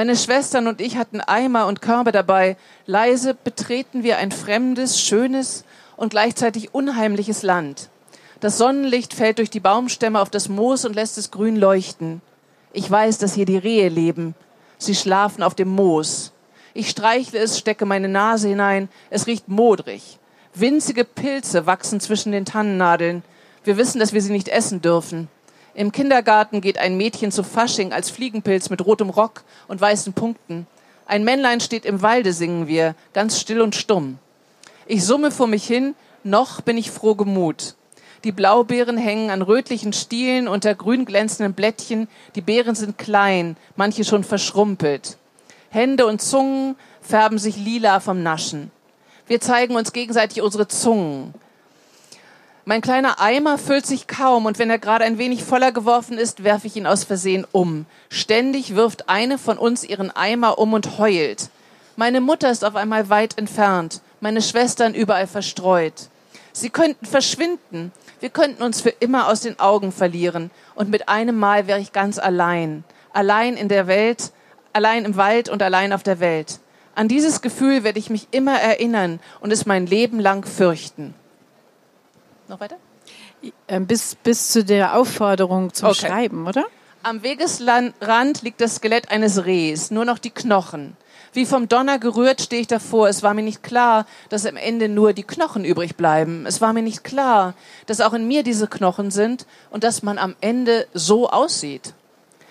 Meine 0.00 0.16
Schwestern 0.16 0.66
und 0.66 0.80
ich 0.80 0.96
hatten 0.96 1.20
Eimer 1.20 1.66
und 1.66 1.82
Körbe 1.82 2.10
dabei. 2.10 2.56
Leise 2.86 3.34
betreten 3.34 4.02
wir 4.02 4.16
ein 4.16 4.32
fremdes, 4.32 4.98
schönes 4.98 5.62
und 5.94 6.08
gleichzeitig 6.08 6.72
unheimliches 6.72 7.42
Land. 7.42 7.90
Das 8.40 8.56
Sonnenlicht 8.56 9.12
fällt 9.12 9.36
durch 9.36 9.50
die 9.50 9.60
Baumstämme 9.60 10.18
auf 10.18 10.30
das 10.30 10.48
Moos 10.48 10.86
und 10.86 10.94
lässt 10.94 11.18
es 11.18 11.30
grün 11.30 11.54
leuchten. 11.54 12.22
Ich 12.72 12.90
weiß, 12.90 13.18
dass 13.18 13.34
hier 13.34 13.44
die 13.44 13.58
Rehe 13.58 13.90
leben. 13.90 14.34
Sie 14.78 14.94
schlafen 14.94 15.42
auf 15.42 15.54
dem 15.54 15.68
Moos. 15.68 16.32
Ich 16.72 16.88
streichle 16.88 17.38
es, 17.38 17.58
stecke 17.58 17.84
meine 17.84 18.08
Nase 18.08 18.48
hinein. 18.48 18.88
Es 19.10 19.26
riecht 19.26 19.48
modrig. 19.48 20.18
Winzige 20.54 21.04
Pilze 21.04 21.66
wachsen 21.66 22.00
zwischen 22.00 22.32
den 22.32 22.46
Tannennadeln. 22.46 23.22
Wir 23.64 23.76
wissen, 23.76 23.98
dass 24.00 24.14
wir 24.14 24.22
sie 24.22 24.32
nicht 24.32 24.48
essen 24.48 24.80
dürfen. 24.80 25.28
Im 25.74 25.92
Kindergarten 25.92 26.60
geht 26.60 26.78
ein 26.78 26.96
Mädchen 26.96 27.30
zu 27.30 27.42
Fasching 27.42 27.92
als 27.92 28.10
Fliegenpilz 28.10 28.70
mit 28.70 28.84
rotem 28.84 29.10
Rock 29.10 29.44
und 29.68 29.80
weißen 29.80 30.12
Punkten. 30.12 30.66
Ein 31.06 31.24
Männlein 31.24 31.60
steht 31.60 31.84
im 31.84 32.02
Walde, 32.02 32.32
singen 32.32 32.66
wir, 32.66 32.94
ganz 33.12 33.40
still 33.40 33.60
und 33.60 33.74
stumm. 33.74 34.18
Ich 34.86 35.04
summe 35.04 35.30
vor 35.30 35.46
mich 35.46 35.66
hin, 35.66 35.94
noch 36.24 36.60
bin 36.60 36.76
ich 36.76 36.90
froh 36.90 37.14
gemut. 37.14 37.74
Die 38.24 38.32
Blaubeeren 38.32 38.98
hängen 38.98 39.30
an 39.30 39.40
rötlichen 39.40 39.92
Stielen 39.92 40.46
unter 40.46 40.74
grün 40.74 41.06
glänzenden 41.06 41.54
Blättchen. 41.54 42.06
Die 42.34 42.42
Beeren 42.42 42.74
sind 42.74 42.98
klein, 42.98 43.56
manche 43.76 44.04
schon 44.04 44.24
verschrumpelt. 44.24 45.16
Hände 45.70 46.06
und 46.06 46.20
Zungen 46.20 46.76
färben 47.00 47.38
sich 47.38 47.56
lila 47.56 48.00
vom 48.00 48.22
Naschen. 48.22 48.70
Wir 49.26 49.40
zeigen 49.40 49.76
uns 49.76 49.92
gegenseitig 49.92 50.42
unsere 50.42 50.68
Zungen. 50.68 51.32
Mein 52.70 52.82
kleiner 52.82 53.20
Eimer 53.20 53.58
füllt 53.58 53.84
sich 53.84 54.06
kaum 54.06 54.46
und 54.46 54.60
wenn 54.60 54.70
er 54.70 54.78
gerade 54.78 55.04
ein 55.04 55.18
wenig 55.18 55.42
voller 55.42 55.72
geworfen 55.72 56.16
ist, 56.18 56.44
werfe 56.44 56.68
ich 56.68 56.76
ihn 56.76 56.86
aus 56.86 57.02
Versehen 57.02 57.44
um. 57.50 57.84
Ständig 58.10 58.76
wirft 58.76 59.08
eine 59.08 59.38
von 59.38 59.58
uns 59.58 59.82
ihren 59.82 60.12
Eimer 60.12 60.56
um 60.56 60.72
und 60.72 60.96
heult. 60.96 61.50
Meine 61.96 62.20
Mutter 62.20 62.48
ist 62.48 62.64
auf 62.64 62.76
einmal 62.76 63.08
weit 63.08 63.36
entfernt, 63.38 64.02
meine 64.20 64.40
Schwestern 64.40 64.94
überall 64.94 65.26
verstreut. 65.26 66.10
Sie 66.52 66.70
könnten 66.70 67.06
verschwinden, 67.06 67.90
wir 68.20 68.28
könnten 68.28 68.62
uns 68.62 68.80
für 68.80 68.90
immer 69.00 69.26
aus 69.26 69.40
den 69.40 69.58
Augen 69.58 69.90
verlieren 69.90 70.52
und 70.76 70.90
mit 70.90 71.08
einem 71.08 71.36
Mal 71.36 71.66
wäre 71.66 71.80
ich 71.80 71.90
ganz 71.90 72.20
allein, 72.20 72.84
allein 73.12 73.56
in 73.56 73.66
der 73.66 73.88
Welt, 73.88 74.30
allein 74.72 75.06
im 75.06 75.16
Wald 75.16 75.48
und 75.48 75.60
allein 75.60 75.92
auf 75.92 76.04
der 76.04 76.20
Welt. 76.20 76.60
An 76.94 77.08
dieses 77.08 77.40
Gefühl 77.40 77.82
werde 77.82 77.98
ich 77.98 78.10
mich 78.10 78.28
immer 78.30 78.60
erinnern 78.60 79.18
und 79.40 79.52
es 79.52 79.66
mein 79.66 79.88
Leben 79.88 80.20
lang 80.20 80.46
fürchten. 80.46 81.14
Noch 82.50 82.58
weiter? 82.58 82.78
Ähm, 83.68 83.86
bis, 83.86 84.16
bis 84.16 84.48
zu 84.48 84.64
der 84.64 84.96
Aufforderung 84.98 85.72
zum 85.72 85.90
okay. 85.90 86.08
Schreiben, 86.08 86.48
oder? 86.48 86.64
Am 87.04 87.22
Wegesrand 87.22 88.42
liegt 88.42 88.60
das 88.60 88.74
Skelett 88.74 89.08
eines 89.12 89.44
Rehs, 89.44 89.92
nur 89.92 90.04
noch 90.04 90.18
die 90.18 90.32
Knochen. 90.32 90.96
Wie 91.32 91.46
vom 91.46 91.68
Donner 91.68 92.00
gerührt 92.00 92.40
stehe 92.40 92.62
ich 92.62 92.66
davor. 92.66 93.08
Es 93.08 93.22
war 93.22 93.34
mir 93.34 93.44
nicht 93.44 93.62
klar, 93.62 94.04
dass 94.30 94.46
am 94.46 94.56
Ende 94.56 94.88
nur 94.88 95.12
die 95.12 95.22
Knochen 95.22 95.64
übrig 95.64 95.94
bleiben. 95.94 96.44
Es 96.44 96.60
war 96.60 96.72
mir 96.72 96.82
nicht 96.82 97.04
klar, 97.04 97.54
dass 97.86 98.00
auch 98.00 98.14
in 98.14 98.26
mir 98.26 98.42
diese 98.42 98.66
Knochen 98.66 99.12
sind 99.12 99.46
und 99.70 99.84
dass 99.84 100.02
man 100.02 100.18
am 100.18 100.34
Ende 100.40 100.88
so 100.92 101.30
aussieht. 101.30 101.94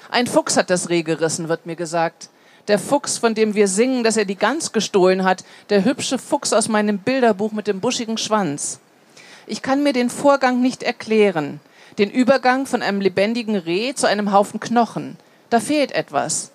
Ein 0.09 0.27
Fuchs 0.27 0.55
hat 0.55 0.69
das 0.69 0.87
Reh 0.87 1.03
gerissen, 1.03 1.49
wird 1.49 1.65
mir 1.65 1.75
gesagt. 1.75 2.29
Der 2.69 2.79
Fuchs, 2.79 3.17
von 3.17 3.35
dem 3.35 3.53
wir 3.53 3.67
singen, 3.67 4.05
dass 4.05 4.15
er 4.15 4.23
die 4.23 4.37
Gans 4.37 4.71
gestohlen 4.71 5.25
hat. 5.25 5.43
Der 5.67 5.83
hübsche 5.83 6.17
Fuchs 6.17 6.53
aus 6.53 6.69
meinem 6.69 6.99
Bilderbuch 6.99 7.51
mit 7.51 7.67
dem 7.67 7.81
buschigen 7.81 8.17
Schwanz. 8.17 8.79
Ich 9.51 9.63
kann 9.63 9.81
mir 9.81 9.93
den 9.93 10.11
Vorgang 10.11 10.61
nicht 10.61 10.83
erklären. 10.83 11.59
Den 11.97 12.11
Übergang 12.11 12.67
von 12.67 12.83
einem 12.83 13.01
lebendigen 13.01 13.55
Reh 13.55 13.95
zu 13.95 14.05
einem 14.05 14.31
Haufen 14.31 14.59
Knochen. 14.59 15.17
Da 15.49 15.59
fehlt 15.59 15.91
etwas. 15.91 16.51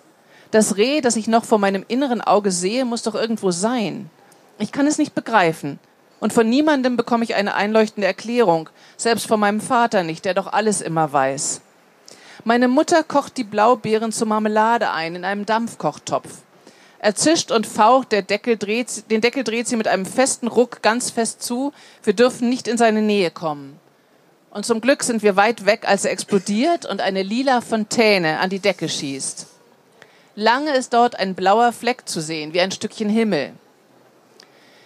Das 0.51 0.77
Reh, 0.77 1.01
das 1.01 1.17
ich 1.17 1.27
noch 1.27 1.43
vor 1.43 1.59
meinem 1.59 1.83
inneren 1.89 2.21
Auge 2.21 2.51
sehe, 2.51 2.85
muss 2.85 3.03
doch 3.03 3.13
irgendwo 3.13 3.51
sein. 3.51 4.09
Ich 4.59 4.71
kann 4.71 4.87
es 4.87 4.97
nicht 4.97 5.13
begreifen. 5.13 5.77
Und 6.21 6.31
von 6.31 6.47
niemandem 6.47 6.95
bekomme 6.95 7.25
ich 7.25 7.35
eine 7.35 7.55
einleuchtende 7.55 8.07
Erklärung, 8.07 8.69
selbst 8.95 9.27
von 9.27 9.41
meinem 9.41 9.59
Vater 9.59 10.03
nicht, 10.03 10.23
der 10.23 10.33
doch 10.33 10.53
alles 10.53 10.79
immer 10.79 11.11
weiß. 11.11 11.59
Meine 12.45 12.69
Mutter 12.69 13.03
kocht 13.03 13.35
die 13.35 13.43
Blaubeeren 13.43 14.13
zur 14.13 14.27
Marmelade 14.27 14.91
ein 14.91 15.15
in 15.15 15.25
einem 15.25 15.45
Dampfkochtopf. 15.45 16.29
Er 16.99 17.15
zischt 17.15 17.51
und 17.51 17.67
faucht, 17.67 18.11
der 18.11 18.21
Deckel 18.21 18.57
dreht, 18.57 19.09
den 19.11 19.21
Deckel 19.21 19.43
dreht 19.43 19.67
sie 19.67 19.75
mit 19.75 19.87
einem 19.87 20.05
festen 20.05 20.47
Ruck 20.47 20.81
ganz 20.81 21.11
fest 21.11 21.43
zu. 21.43 21.73
Wir 22.03 22.13
dürfen 22.13 22.49
nicht 22.49 22.67
in 22.67 22.77
seine 22.77 23.01
Nähe 23.01 23.31
kommen. 23.31 23.79
Und 24.49 24.65
zum 24.65 24.79
Glück 24.79 25.03
sind 25.03 25.21
wir 25.21 25.35
weit 25.35 25.65
weg, 25.65 25.83
als 25.85 26.05
er 26.05 26.11
explodiert 26.11 26.85
und 26.85 27.01
eine 27.01 27.23
lila 27.23 27.61
Fontäne 27.61 28.39
an 28.39 28.49
die 28.49 28.59
Decke 28.59 28.87
schießt. 28.87 29.47
Lange 30.35 30.75
ist 30.75 30.93
dort 30.93 31.19
ein 31.19 31.35
blauer 31.35 31.73
Fleck 31.73 32.07
zu 32.07 32.21
sehen, 32.21 32.53
wie 32.53 32.61
ein 32.61 32.71
Stückchen 32.71 33.09
Himmel. 33.09 33.53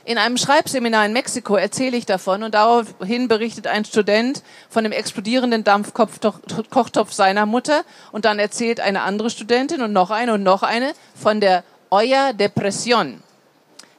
In 0.06 0.18
einem 0.18 0.38
Schreibseminar 0.38 1.06
in 1.06 1.14
Mexiko 1.14 1.56
erzähle 1.56 1.96
ich 1.96 2.08
davon 2.08 2.42
und 2.42 2.56
daraufhin 2.56 3.28
berichtet 3.28 3.68
ein 3.68 3.86
Student 3.86 4.42
von 4.68 4.84
dem 4.84 4.92
explodierenden 4.92 5.64
Dampfkochtopf 5.64 7.14
seiner 7.14 7.46
Mutter 7.46 7.84
und 8.12 8.26
dann 8.26 8.40
erzählt 8.40 8.80
eine 8.80 9.02
andere 9.02 9.30
Studentin 9.30 9.84
und 9.84 9.94
noch 9.94 10.10
eine 10.10 10.34
und 10.34 10.42
noch 10.42 10.64
eine 10.64 10.94
von 11.14 11.40
der 11.40 11.64
Olla 11.92 12.34
Depression. 12.34 13.24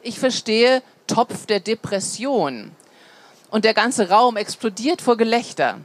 Ich 0.00 0.20
verstehe 0.20 0.80
Topf 1.08 1.46
der 1.46 1.58
Depression. 1.58 2.70
Und 3.50 3.64
der 3.64 3.74
ganze 3.74 4.10
Raum 4.10 4.36
explodiert 4.36 5.02
vor 5.02 5.16
Gelächter. 5.16 5.78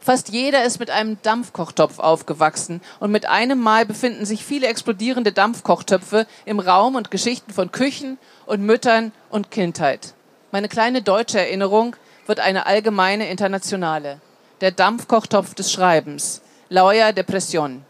Fast 0.00 0.28
jeder 0.28 0.64
ist 0.64 0.80
mit 0.80 0.90
einem 0.90 1.16
Dampfkochtopf 1.22 1.98
aufgewachsen 1.98 2.82
und 3.00 3.10
mit 3.10 3.24
einem 3.24 3.58
Mal 3.58 3.86
befinden 3.86 4.26
sich 4.26 4.44
viele 4.44 4.66
explodierende 4.66 5.32
Dampfkochtöpfe 5.32 6.26
im 6.44 6.60
Raum 6.60 6.94
und 6.94 7.10
Geschichten 7.10 7.54
von 7.54 7.72
Küchen 7.72 8.18
und 8.44 8.60
Müttern 8.60 9.12
und 9.30 9.50
Kindheit. 9.50 10.12
Meine 10.52 10.68
kleine 10.68 11.00
deutsche 11.00 11.38
Erinnerung 11.38 11.96
wird 12.26 12.40
eine 12.40 12.66
allgemeine 12.66 13.30
internationale. 13.30 14.20
Der 14.60 14.72
Dampfkochtopf 14.72 15.54
des 15.54 15.72
Schreibens. 15.72 16.42
Lauer 16.68 17.12
Depression. 17.12 17.82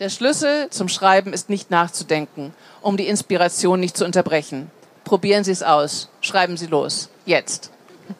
Der 0.00 0.10
Schlüssel 0.10 0.70
zum 0.70 0.88
Schreiben 0.88 1.32
ist 1.32 1.48
nicht 1.48 1.70
nachzudenken, 1.70 2.52
um 2.82 2.96
die 2.96 3.06
Inspiration 3.06 3.78
nicht 3.78 3.96
zu 3.96 4.04
unterbrechen. 4.04 4.70
Probieren 5.04 5.44
Sie 5.44 5.52
es 5.52 5.62
aus. 5.62 6.08
Schreiben 6.20 6.56
Sie 6.56 6.66
los. 6.66 7.10
Jetzt. 7.26 7.70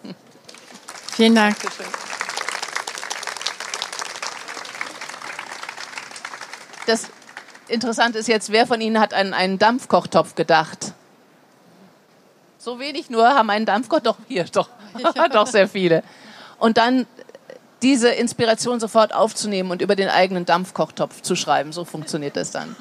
Vielen 1.17 1.35
Dank. 1.35 1.57
Das 6.87 7.09
Interessante 7.67 8.19
ist 8.19 8.29
jetzt, 8.29 8.53
wer 8.53 8.69
von 8.69 8.81
Ihnen 8.81 9.01
hat 9.01 9.13
an 9.13 9.35
einen 9.35 9.59
Dampfkochtopf 9.59 10.37
gedacht? 10.37 10.93
So 12.59 12.79
wenig 12.79 13.11
nur 13.11 13.29
haben 13.29 13.51
einen 13.51 13.67
Dampfkochtopf. 13.67 14.19
Doch, 14.19 14.27
hier, 14.29 14.45
doch. 14.45 14.69
doch 15.33 15.49
sehr 15.49 15.67
viele. 15.67 16.05
Und 16.59 16.79
dann 16.79 17.07
diese 17.85 18.09
Inspiration 18.09 18.81
sofort 18.81 19.15
aufzunehmen 19.15 19.71
und 19.71 19.83
über 19.83 19.95
den 19.95 20.09
eigenen 20.09 20.47
Dampfkochtopf 20.47 21.21
zu 21.21 21.37
schreiben. 21.37 21.73
So 21.73 21.85
funktioniert 21.85 22.35
das 22.35 22.51
dann. 22.51 22.75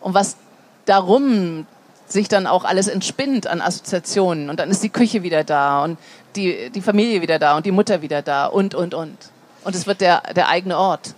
Und 0.00 0.14
was 0.14 0.36
darum 0.84 1.66
sich 2.06 2.28
dann 2.28 2.46
auch 2.46 2.64
alles 2.64 2.88
entspinnt 2.88 3.46
an 3.46 3.60
Assoziationen. 3.60 4.50
Und 4.50 4.60
dann 4.60 4.70
ist 4.70 4.82
die 4.82 4.88
Küche 4.88 5.22
wieder 5.22 5.44
da 5.44 5.84
und 5.84 5.98
die, 6.36 6.70
die 6.70 6.80
Familie 6.80 7.22
wieder 7.22 7.38
da 7.38 7.56
und 7.56 7.66
die 7.66 7.70
Mutter 7.70 8.02
wieder 8.02 8.22
da 8.22 8.46
und, 8.46 8.74
und, 8.74 8.94
und. 8.94 9.16
Und 9.64 9.74
es 9.74 9.86
wird 9.86 10.00
der, 10.00 10.22
der 10.34 10.48
eigene 10.48 10.76
Ort. 10.76 11.14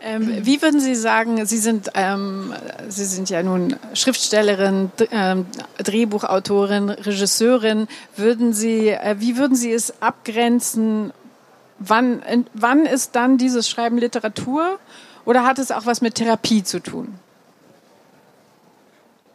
Ähm, 0.00 0.46
wie 0.46 0.62
würden 0.62 0.80
Sie 0.80 0.94
sagen, 0.94 1.44
Sie 1.44 1.56
sind, 1.56 1.90
ähm, 1.94 2.54
Sie 2.88 3.04
sind 3.04 3.30
ja 3.30 3.42
nun 3.42 3.74
Schriftstellerin, 3.94 4.92
ähm, 5.10 5.46
Drehbuchautorin, 5.78 6.90
Regisseurin. 6.90 7.88
Würden 8.14 8.52
Sie, 8.52 8.90
äh, 8.90 9.16
wie 9.18 9.36
würden 9.36 9.56
Sie 9.56 9.72
es 9.72 10.00
abgrenzen? 10.00 11.12
Wann, 11.78 12.46
wann 12.54 12.86
ist 12.86 13.14
dann 13.14 13.38
dieses 13.38 13.68
Schreiben 13.68 13.98
Literatur 13.98 14.78
oder 15.24 15.44
hat 15.44 15.58
es 15.58 15.70
auch 15.70 15.86
was 15.86 16.00
mit 16.00 16.16
Therapie 16.16 16.62
zu 16.64 16.80
tun? 16.80 17.14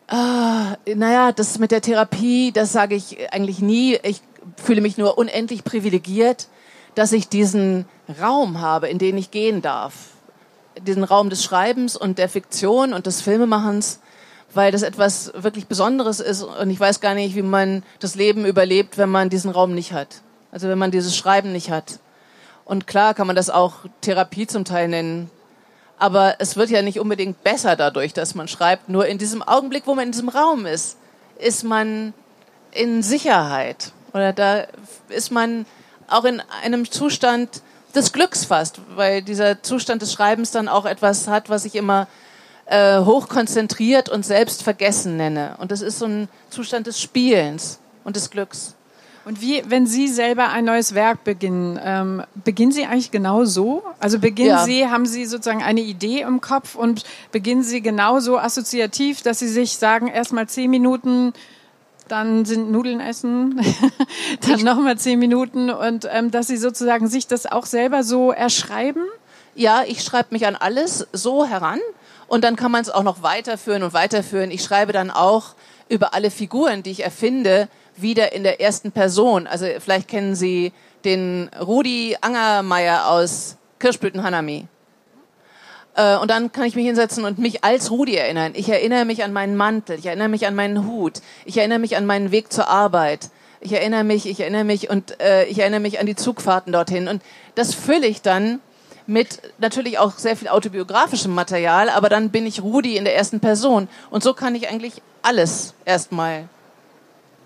Ah, 0.08 0.75
naja, 0.86 1.32
das 1.32 1.60
mit 1.60 1.71
der 1.71 1.82
Therapie, 1.82 2.51
das 2.51 2.73
sage 2.73 2.95
ich 2.95 3.32
eigentlich 3.34 3.60
nie. 3.60 3.97
Ich 4.03 4.21
fühle 4.58 4.82
mich 4.82 4.97
nur 4.97 5.17
unendlich 5.17 5.63
privilegiert, 5.63 6.47
dass 6.95 7.13
ich 7.13 7.29
diesen 7.29 7.86
Raum 8.21 8.60
habe, 8.60 8.89
in 8.89 8.99
den 8.99 9.17
ich 9.17 9.32
gehen 9.32 9.62
darf 9.62 9.93
diesen 10.82 11.03
Raum 11.03 11.29
des 11.29 11.43
Schreibens 11.43 11.95
und 11.95 12.17
der 12.17 12.29
Fiktion 12.29 12.93
und 12.93 13.06
des 13.06 13.21
Filmemachens, 13.21 13.99
weil 14.53 14.71
das 14.71 14.84
etwas 14.84 15.32
wirklich 15.36 15.67
Besonderes 15.67 16.19
ist 16.19 16.43
und 16.43 16.69
ich 16.69 16.79
weiß 16.79 16.99
gar 16.99 17.15
nicht, 17.15 17.36
wie 17.36 17.41
man 17.41 17.84
das 17.99 18.15
Leben 18.15 18.45
überlebt, 18.45 18.97
wenn 18.97 19.10
man 19.10 19.29
diesen 19.29 19.51
Raum 19.51 19.73
nicht 19.73 19.93
hat. 19.93 20.21
Also 20.51 20.67
wenn 20.67 20.77
man 20.77 20.91
dieses 20.91 21.15
Schreiben 21.15 21.51
nicht 21.51 21.71
hat. 21.71 21.99
Und 22.65 22.88
klar 22.88 23.13
kann 23.13 23.28
man 23.28 23.36
das 23.36 23.49
auch 23.49 23.86
Therapie 24.02 24.47
zum 24.47 24.65
Teil 24.65 24.88
nennen. 24.88 25.30
Aber 25.97 26.36
es 26.39 26.56
wird 26.56 26.69
ja 26.69 26.82
nicht 26.82 26.99
unbedingt 26.99 27.43
besser 27.43 27.76
dadurch, 27.76 28.13
dass 28.13 28.36
man 28.36 28.47
schreibt. 28.47 28.89
Nur 28.89 29.08
in 29.08 29.17
diesem 29.17 29.41
Augenblick, 29.41 29.84
wo 29.86 29.95
man 29.95 30.06
in 30.06 30.12
diesem 30.12 30.30
Raum 30.30 30.65
ist, 30.65 30.97
ist 31.39 31.63
man 31.63 32.13
in 32.71 33.04
Sicherheit. 33.04 33.91
Oder 34.13 34.34
da 34.34 34.65
ist 35.10 35.32
man 35.32 35.65
auch 36.08 36.26
in 36.26 36.41
einem 36.63 36.89
Zustand, 36.89 37.62
des 37.95 38.12
Glücks 38.12 38.45
fast, 38.45 38.80
weil 38.95 39.21
dieser 39.21 39.62
Zustand 39.62 40.02
des 40.02 40.13
Schreibens 40.13 40.52
dann 40.52 40.67
auch 40.67 40.86
etwas 40.86 41.28
hat, 41.28 41.49
was 41.49 41.65
ich 41.65 41.76
immer 41.76 42.08
äh, 42.65 42.99
hochkonzentriert 42.99 44.10
und 44.10 44.26
selbstvergessen 44.26 45.17
nenne. 45.17 45.56
Und 45.60 45.71
das 45.71 45.82
ist 45.82 45.99
so 45.99 46.06
ein 46.06 46.28
Zustand 46.49 46.88
des 46.88 46.99
Spielens 46.99 47.80
und 48.04 48.15
des 48.15 48.30
Glücks. 48.30 48.76
Und 49.25 49.39
wie, 49.39 49.63
wenn 49.67 49.88
Sie 49.88 50.09
selber 50.09 50.49
ein 50.49 50.65
neues 50.65 50.93
Werk 50.95 51.23
beginnen, 51.23 51.79
ähm, 51.81 52.23
beginnen 52.43 52.73
Sie 52.73 52.86
eigentlich 52.86 53.12
genau 53.12 53.45
so? 53.45 53.83
Also 53.99 54.19
beginnen 54.19 54.49
ja. 54.49 54.65
Sie, 54.65 54.88
haben 54.88 55.05
Sie 55.05 55.25
sozusagen 55.25 55.63
eine 55.63 55.79
Idee 55.79 56.21
im 56.21 56.41
Kopf 56.41 56.75
und 56.75 57.05
beginnen 57.31 57.63
Sie 57.63 57.81
genauso 57.81 58.38
assoziativ, 58.38 59.21
dass 59.21 59.39
Sie 59.39 59.47
sich 59.47 59.77
sagen, 59.77 60.07
erstmal 60.07 60.47
zehn 60.47 60.69
Minuten 60.69 61.33
dann 62.07 62.45
sind 62.45 62.71
Nudeln 62.71 62.99
essen, 62.99 63.62
dann 64.47 64.62
nochmal 64.62 64.97
zehn 64.97 65.19
Minuten 65.19 65.69
und 65.69 66.07
ähm, 66.12 66.31
dass 66.31 66.47
sie 66.47 66.57
sozusagen 66.57 67.07
sich 67.07 67.27
das 67.27 67.45
auch 67.45 67.65
selber 67.65 68.03
so 68.03 68.31
erschreiben? 68.31 69.03
Ja, 69.55 69.83
ich 69.88 70.03
schreibe 70.03 70.29
mich 70.31 70.45
an 70.45 70.55
alles 70.55 71.07
so 71.13 71.45
heran 71.45 71.79
und 72.27 72.43
dann 72.43 72.55
kann 72.55 72.71
man 72.71 72.81
es 72.81 72.89
auch 72.89 73.03
noch 73.03 73.23
weiterführen 73.23 73.83
und 73.83 73.93
weiterführen. 73.93 74.51
Ich 74.51 74.63
schreibe 74.63 74.91
dann 74.91 75.12
auch 75.12 75.55
über 75.89 76.13
alle 76.13 76.31
Figuren, 76.31 76.83
die 76.83 76.91
ich 76.91 77.03
erfinde, 77.03 77.67
wieder 77.95 78.34
in 78.34 78.43
der 78.43 78.62
ersten 78.62 78.91
Person. 78.91 79.47
Also 79.47 79.65
vielleicht 79.79 80.08
kennen 80.08 80.36
Sie 80.36 80.73
den 81.06 81.49
Rudi 81.60 82.17
Angermeier 82.21 83.08
aus 83.08 83.58
Kirschblüten 83.79 84.23
Hanami. 84.23 84.67
Äh, 85.95 86.17
und 86.17 86.32
dann 86.32 86.51
kann 86.51 86.65
ich 86.65 86.75
mich 86.75 86.86
hinsetzen 86.86 87.25
und 87.25 87.39
mich 87.39 87.63
als 87.63 87.91
Rudi 87.91 88.15
erinnern. 88.15 88.53
Ich 88.56 88.69
erinnere 88.69 89.06
mich 89.06 89.23
an 89.23 89.34
meinen 89.34 89.56
Mantel, 89.56 89.99
ich 89.99 90.06
erinnere 90.06 90.29
mich 90.29 90.47
an 90.47 90.56
meinen 90.56 90.88
Hut, 90.88 91.21
ich 91.45 91.58
erinnere 91.58 91.79
mich 91.79 91.97
an 91.97 92.06
meinen 92.06 92.32
Weg 92.32 92.51
zur 92.51 92.67
Arbeit. 92.67 93.29
Ich 93.60 93.71
erinnere 93.71 94.03
mich, 94.03 94.25
ich 94.25 94.41
erinnere 94.41 94.65
mich 94.65 94.89
und 94.89 95.21
äh, 95.21 95.45
ich 95.45 95.60
erinnere 95.60 95.79
mich 95.79 95.99
an 95.99 96.06
die 96.06 96.15
Zugfahrten 96.15 96.73
dorthin. 96.73 97.08
Und 97.08 97.21
das 97.56 97.73
fülle 97.73 98.08
ich 98.08 98.21
dann 98.21 98.60
mit 99.08 99.41
natürlich 99.58 99.99
auch 99.99 100.17
sehr 100.17 100.36
viel 100.36 100.49
autobiografischem 100.49 101.34
Material, 101.34 101.89
aber 101.89 102.10
dann 102.10 102.29
bin 102.29 102.45
ich 102.45 102.62
Rudi 102.62 102.97
in 102.97 103.06
der 103.06 103.15
ersten 103.15 103.39
Person. 103.39 103.88
Und 104.10 104.23
so 104.23 104.34
kann 104.34 104.56
ich 104.56 104.69
eigentlich 104.69 105.01
alles 105.21 105.73
erstmal 105.86 106.49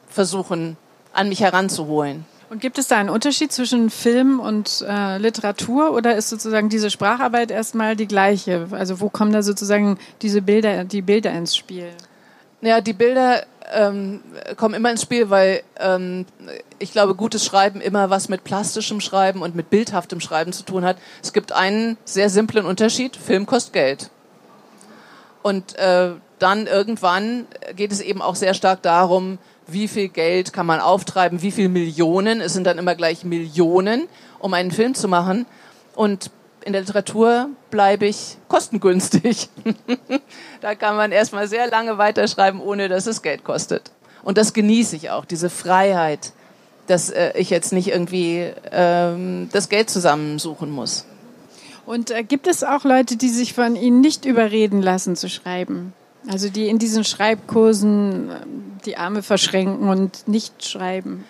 versuchen, 0.08 0.78
an 1.13 1.30
mich 1.30 1.41
heranzuholen. 1.41 2.26
Und 2.50 2.62
gibt 2.62 2.78
es 2.78 2.88
da 2.88 2.98
einen 2.98 3.10
Unterschied 3.10 3.52
zwischen 3.52 3.89
Film 3.89 4.39
und 4.39 4.86
äh, 4.88 5.17
Literatur 5.17 5.91
oder 5.91 6.15
ist 6.15 6.30
sozusagen 6.30 6.70
diese 6.70 6.89
Spracharbeit 6.89 7.52
erstmal 7.52 7.98
die 7.98 8.08
gleiche? 8.08 8.67
Also 8.72 9.02
wo 9.02 9.10
kommen 9.10 9.34
da 9.34 9.41
sozusagen 9.41 9.98
diese 10.22 10.41
Bilder, 10.41 10.86
die 10.86 11.02
Bilder 11.02 11.32
ins 11.34 11.58
Spiel? 11.58 11.89
Ja, 12.62 12.80
die 12.80 12.93
Bilder 12.93 13.43
ähm, 13.74 14.22
kommen 14.56 14.76
immer 14.76 14.91
ins 14.91 15.02
Spiel, 15.02 15.30
weil 15.30 15.62
ähm, 15.78 16.26
ich 16.80 16.93
glaube, 16.93 17.15
gutes 17.15 17.43
Schreiben 17.43 17.82
immer 17.82 18.10
was 18.10 18.30
mit 18.30 18.46
plastischem 18.46 19.02
Schreiben 19.02 19.41
und 19.41 19.56
mit 19.56 19.70
bildhaftem 19.70 20.22
Schreiben 20.22 20.54
zu 20.54 20.63
tun 20.63 20.86
hat. 20.86 20.98
Es 21.22 21.34
gibt 21.34 21.52
einen 21.52 21.98
sehr 22.06 22.30
simplen 22.30 22.65
Unterschied: 22.65 23.17
Film 23.17 23.46
kostet 23.46 23.74
Geld. 23.74 24.10
Und 25.43 25.78
äh, 25.78 26.12
dann 26.39 26.67
irgendwann 26.67 27.46
geht 27.76 27.91
es 27.91 28.02
eben 28.02 28.22
auch 28.22 28.36
sehr 28.36 28.54
stark 28.54 28.82
darum, 28.82 29.38
wie 29.67 29.88
viel 29.88 30.10
Geld 30.10 30.53
kann 30.53 30.65
man 30.65 30.80
auftreiben, 30.80 31.41
wie 31.41 31.51
viel 31.51 31.69
Millionen, 31.69 32.41
es 32.41 32.53
sind 32.53 32.65
dann 32.65 32.77
immer 32.77 32.95
gleich 32.95 33.23
Millionen, 33.23 34.08
um 34.39 34.53
einen 34.53 34.71
Film 34.71 34.93
zu 34.93 35.08
machen. 35.08 35.45
Und 35.95 36.32
in 36.63 36.73
der 36.73 36.82
Literatur 36.82 37.49
bleibe 37.69 38.06
ich 38.06 38.38
kostengünstig. 38.47 39.49
da 40.62 40.75
kann 40.75 40.95
man 40.95 41.12
erstmal 41.12 41.47
sehr 41.47 41.67
lange 41.67 41.97
weiterschreiben, 41.97 42.62
ohne 42.62 42.89
dass 42.89 43.08
es 43.08 43.21
Geld 43.21 43.43
kostet. 43.43 43.91
Und 44.23 44.38
das 44.38 44.53
genieße 44.53 44.95
ich 44.95 45.10
auch, 45.10 45.25
diese 45.25 45.49
Freiheit, 45.49 46.34
dass 46.88 47.10
äh, 47.10 47.32
ich 47.36 47.49
jetzt 47.49 47.71
nicht 47.71 47.89
irgendwie 47.89 48.51
ähm, 48.71 49.49
das 49.53 49.69
Geld 49.69 49.89
zusammensuchen 49.89 50.69
muss. 50.69 51.06
Und 51.86 52.12
äh, 52.12 52.23
gibt 52.23 52.47
es 52.47 52.65
auch 52.65 52.84
Leute, 52.84 53.15
die 53.15 53.30
sich 53.30 53.53
von 53.53 53.77
Ihnen 53.77 54.01
nicht 54.01 54.25
überreden 54.25 54.82
lassen 54.82 55.15
zu 55.15 55.30
schreiben? 55.30 55.93
Also 56.29 56.49
die 56.49 56.67
in 56.67 56.77
diesen 56.77 57.03
Schreibkursen 57.03 58.29
ähm, 58.29 58.77
die 58.85 58.97
Arme 58.97 59.23
verschränken 59.23 59.89
und 59.89 60.27
nicht 60.27 60.65
schreiben. 60.65 61.25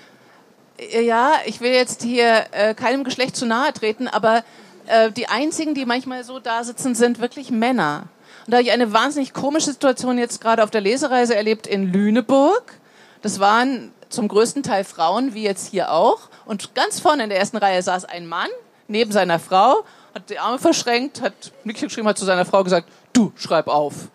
Ja, 1.01 1.33
ich 1.45 1.61
will 1.61 1.71
jetzt 1.71 2.03
hier 2.03 2.45
äh, 2.51 2.73
keinem 2.73 3.03
Geschlecht 3.03 3.35
zu 3.35 3.45
nahe 3.45 3.73
treten, 3.73 4.07
aber 4.07 4.43
äh, 4.87 5.11
die 5.11 5.27
einzigen, 5.27 5.73
die 5.73 5.85
manchmal 5.85 6.23
so 6.23 6.39
da 6.39 6.63
sitzen, 6.63 6.95
sind 6.95 7.19
wirklich 7.19 7.51
Männer. 7.51 8.03
Und 8.45 8.51
da 8.51 8.57
habe 8.57 8.63
ich 8.63 8.71
eine 8.71 8.93
wahnsinnig 8.93 9.33
komische 9.33 9.71
Situation 9.71 10.17
jetzt 10.17 10.39
gerade 10.39 10.63
auf 10.63 10.71
der 10.71 10.81
Lesereise 10.81 11.35
erlebt 11.35 11.67
in 11.67 11.91
Lüneburg. 11.91 12.75
Das 13.21 13.39
waren 13.39 13.91
zum 14.09 14.27
größten 14.27 14.63
Teil 14.63 14.83
Frauen, 14.83 15.33
wie 15.33 15.43
jetzt 15.43 15.69
hier 15.69 15.91
auch. 15.91 16.29
Und 16.45 16.73
ganz 16.75 16.99
vorne 16.99 17.23
in 17.23 17.29
der 17.29 17.39
ersten 17.39 17.57
Reihe 17.57 17.81
saß 17.81 18.05
ein 18.05 18.27
Mann 18.27 18.49
neben 18.87 19.11
seiner 19.11 19.39
Frau, 19.39 19.83
hat 20.13 20.29
die 20.29 20.39
Arme 20.39 20.59
verschränkt, 20.59 21.21
hat 21.21 21.51
nichts 21.63 21.81
geschrieben, 21.81 22.07
hat 22.07 22.17
zu 22.17 22.25
seiner 22.25 22.45
Frau 22.45 22.63
gesagt, 22.63 22.87
du 23.13 23.33
schreib 23.35 23.67
auf. 23.67 24.07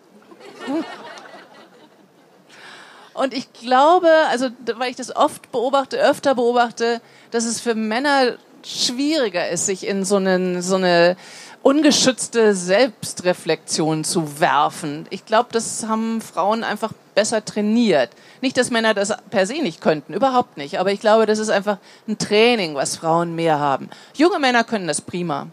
Und 3.13 3.33
ich 3.33 3.53
glaube, 3.53 4.09
also 4.29 4.47
weil 4.75 4.89
ich 4.89 4.95
das 4.95 5.15
oft 5.15 5.51
beobachte, 5.51 5.97
öfter 5.97 6.35
beobachte, 6.35 7.01
dass 7.31 7.45
es 7.45 7.59
für 7.59 7.75
Männer 7.75 8.37
schwieriger 8.65 9.49
ist, 9.49 9.65
sich 9.65 9.85
in 9.85 10.03
so, 10.05 10.15
einen, 10.15 10.61
so 10.61 10.75
eine 10.75 11.15
ungeschützte 11.61 12.55
Selbstreflexion 12.55 14.03
zu 14.03 14.39
werfen. 14.39 15.05
Ich 15.09 15.25
glaube, 15.25 15.49
das 15.51 15.85
haben 15.87 16.21
Frauen 16.21 16.63
einfach 16.63 16.91
besser 17.15 17.43
trainiert. 17.45 18.09
Nicht, 18.41 18.57
dass 18.57 18.71
Männer 18.71 18.93
das 18.93 19.13
per 19.29 19.45
se 19.45 19.61
nicht 19.61 19.79
könnten, 19.79 20.13
überhaupt 20.13 20.57
nicht. 20.57 20.79
Aber 20.79 20.91
ich 20.91 20.99
glaube, 20.99 21.25
das 21.25 21.39
ist 21.39 21.49
einfach 21.49 21.77
ein 22.07 22.17
Training, 22.17 22.75
was 22.75 22.97
Frauen 22.97 23.35
mehr 23.35 23.59
haben. 23.59 23.89
Junge 24.15 24.39
Männer 24.39 24.63
können 24.63 24.87
das 24.87 25.01
prima. 25.01 25.47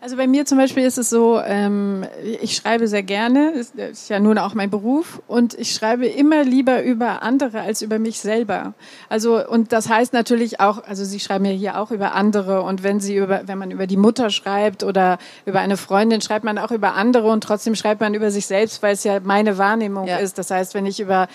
Also 0.00 0.16
bei 0.16 0.28
mir 0.28 0.46
zum 0.46 0.58
Beispiel 0.58 0.84
ist 0.84 0.96
es 0.96 1.10
so, 1.10 1.40
ähm, 1.40 2.06
ich 2.40 2.54
schreibe 2.54 2.86
sehr 2.86 3.02
gerne, 3.02 3.50
ist, 3.50 3.74
ist 3.74 4.08
ja 4.08 4.20
nun 4.20 4.38
auch 4.38 4.54
mein 4.54 4.70
Beruf 4.70 5.20
und 5.26 5.54
ich 5.54 5.74
schreibe 5.74 6.06
immer 6.06 6.44
lieber 6.44 6.84
über 6.84 7.22
andere 7.22 7.62
als 7.62 7.82
über 7.82 7.98
mich 7.98 8.20
selber. 8.20 8.74
Also 9.08 9.44
und 9.44 9.72
das 9.72 9.88
heißt 9.88 10.12
natürlich 10.12 10.60
auch, 10.60 10.84
also 10.84 11.04
Sie 11.04 11.18
schreiben 11.18 11.44
ja 11.46 11.50
hier 11.50 11.80
auch 11.80 11.90
über 11.90 12.14
andere 12.14 12.62
und 12.62 12.84
wenn 12.84 13.00
Sie 13.00 13.16
über, 13.16 13.42
wenn 13.46 13.58
man 13.58 13.72
über 13.72 13.88
die 13.88 13.96
Mutter 13.96 14.30
schreibt 14.30 14.84
oder 14.84 15.18
über 15.46 15.58
eine 15.58 15.76
Freundin, 15.76 16.20
schreibt 16.20 16.44
man 16.44 16.58
auch 16.58 16.70
über 16.70 16.94
andere 16.94 17.28
und 17.28 17.42
trotzdem 17.42 17.74
schreibt 17.74 18.00
man 18.00 18.14
über 18.14 18.30
sich 18.30 18.46
selbst, 18.46 18.82
weil 18.84 18.94
es 18.94 19.02
ja 19.02 19.18
meine 19.20 19.58
Wahrnehmung 19.58 20.06
ja. 20.06 20.18
ist. 20.18 20.38
Das 20.38 20.52
heißt, 20.52 20.74
wenn 20.74 20.86
ich 20.86 21.00
über 21.00 21.26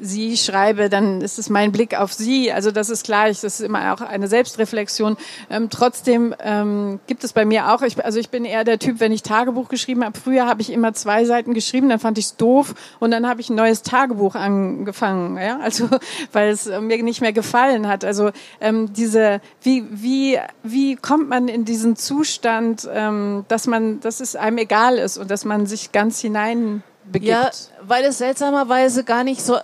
sie 0.00 0.36
schreibe, 0.36 0.88
dann 0.88 1.20
ist 1.20 1.38
es 1.38 1.50
mein 1.50 1.72
Blick 1.72 1.98
auf 1.98 2.12
sie. 2.12 2.52
Also 2.52 2.70
das 2.70 2.88
ist 2.88 3.04
klar, 3.04 3.28
das 3.28 3.44
ist 3.44 3.60
immer 3.60 3.92
auch 3.92 4.00
eine 4.00 4.28
Selbstreflexion. 4.28 5.16
Ähm, 5.50 5.68
trotzdem 5.70 6.34
ähm, 6.40 7.00
gibt 7.06 7.22
es 7.24 7.32
bei 7.32 7.44
mir 7.44 7.72
auch, 7.72 7.82
ich, 7.82 8.02
also 8.02 8.18
ich 8.18 8.30
bin 8.30 8.44
eher 8.44 8.64
der 8.64 8.78
Typ, 8.78 9.00
wenn 9.00 9.12
ich 9.12 9.22
Tagebuch 9.22 9.68
geschrieben 9.68 10.04
habe. 10.04 10.18
Früher 10.18 10.46
habe 10.46 10.62
ich 10.62 10.70
immer 10.70 10.94
zwei 10.94 11.24
Seiten 11.24 11.54
geschrieben, 11.54 11.88
dann 11.88 11.98
fand 11.98 12.18
ich 12.18 12.26
es 12.26 12.36
doof 12.36 12.74
und 12.98 13.10
dann 13.10 13.28
habe 13.28 13.40
ich 13.40 13.50
ein 13.50 13.56
neues 13.56 13.82
Tagebuch 13.82 14.34
angefangen. 14.34 15.36
Ja? 15.36 15.60
Also 15.70 15.88
weil 16.32 16.50
es 16.50 16.66
mir 16.66 17.00
nicht 17.02 17.20
mehr 17.20 17.32
gefallen 17.32 17.86
hat. 17.86 18.04
Also 18.04 18.30
ähm, 18.60 18.92
diese, 18.92 19.40
wie, 19.62 19.84
wie, 19.90 20.36
wie 20.64 20.96
kommt 20.96 21.28
man 21.28 21.46
in 21.46 21.64
diesen 21.64 21.94
Zustand, 21.94 22.88
ähm, 22.92 23.44
dass 23.46 23.68
man, 23.68 24.00
dass 24.00 24.18
es 24.18 24.34
einem 24.34 24.58
egal 24.58 24.96
ist 24.96 25.16
und 25.16 25.30
dass 25.30 25.44
man 25.44 25.66
sich 25.66 25.92
ganz 25.92 26.18
hinein 26.20 26.82
begibt? 27.04 27.30
Ja, 27.30 27.50
weil 27.82 28.04
es 28.04 28.18
seltsamerweise 28.18 29.04
gar 29.04 29.22
nicht 29.22 29.42
so 29.42 29.58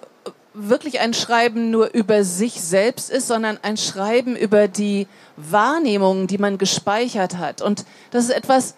wirklich 0.57 1.01
ein 1.01 1.13
Schreiben 1.13 1.71
nur 1.71 1.93
über 1.93 2.25
sich 2.25 2.61
selbst 2.61 3.11
ist, 3.11 3.29
sondern 3.29 3.59
ein 3.63 3.77
Schreiben 3.77 4.37
über 4.37 4.69
die 4.69 5.07
Wahrnehmungen, 5.37 6.27
die 6.27 6.39
man 6.39 6.57
gespeichert 6.57 7.37
hat. 7.37 7.61
Und 7.61 7.85
das 8.11 8.25
ist 8.25 8.31
etwas 8.31 8.75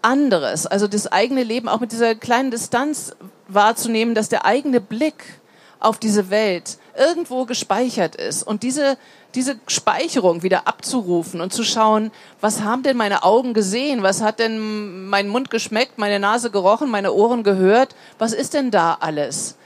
anderes. 0.00 0.66
Also 0.66 0.86
das 0.86 1.10
eigene 1.10 1.42
Leben 1.42 1.68
auch 1.68 1.80
mit 1.80 1.90
dieser 1.92 2.14
kleinen 2.14 2.50
Distanz 2.50 3.16
wahrzunehmen, 3.48 4.14
dass 4.14 4.28
der 4.28 4.44
eigene 4.44 4.80
Blick 4.80 5.40
auf 5.80 5.98
diese 5.98 6.30
Welt 6.30 6.78
irgendwo 6.96 7.44
gespeichert 7.44 8.14
ist. 8.16 8.44
Und 8.44 8.62
diese, 8.62 8.96
diese 9.34 9.58
Speicherung 9.66 10.42
wieder 10.42 10.66
abzurufen 10.66 11.40
und 11.40 11.52
zu 11.52 11.64
schauen, 11.64 12.10
was 12.40 12.62
haben 12.62 12.82
denn 12.82 12.96
meine 12.96 13.24
Augen 13.24 13.54
gesehen? 13.54 14.02
Was 14.02 14.22
hat 14.22 14.38
denn 14.38 15.08
mein 15.08 15.28
Mund 15.28 15.50
geschmeckt, 15.50 15.98
meine 15.98 16.20
Nase 16.20 16.50
gerochen, 16.50 16.90
meine 16.90 17.12
Ohren 17.12 17.42
gehört? 17.42 17.94
Was 18.18 18.32
ist 18.32 18.54
denn 18.54 18.70
da 18.70 18.98
alles? 19.00 19.56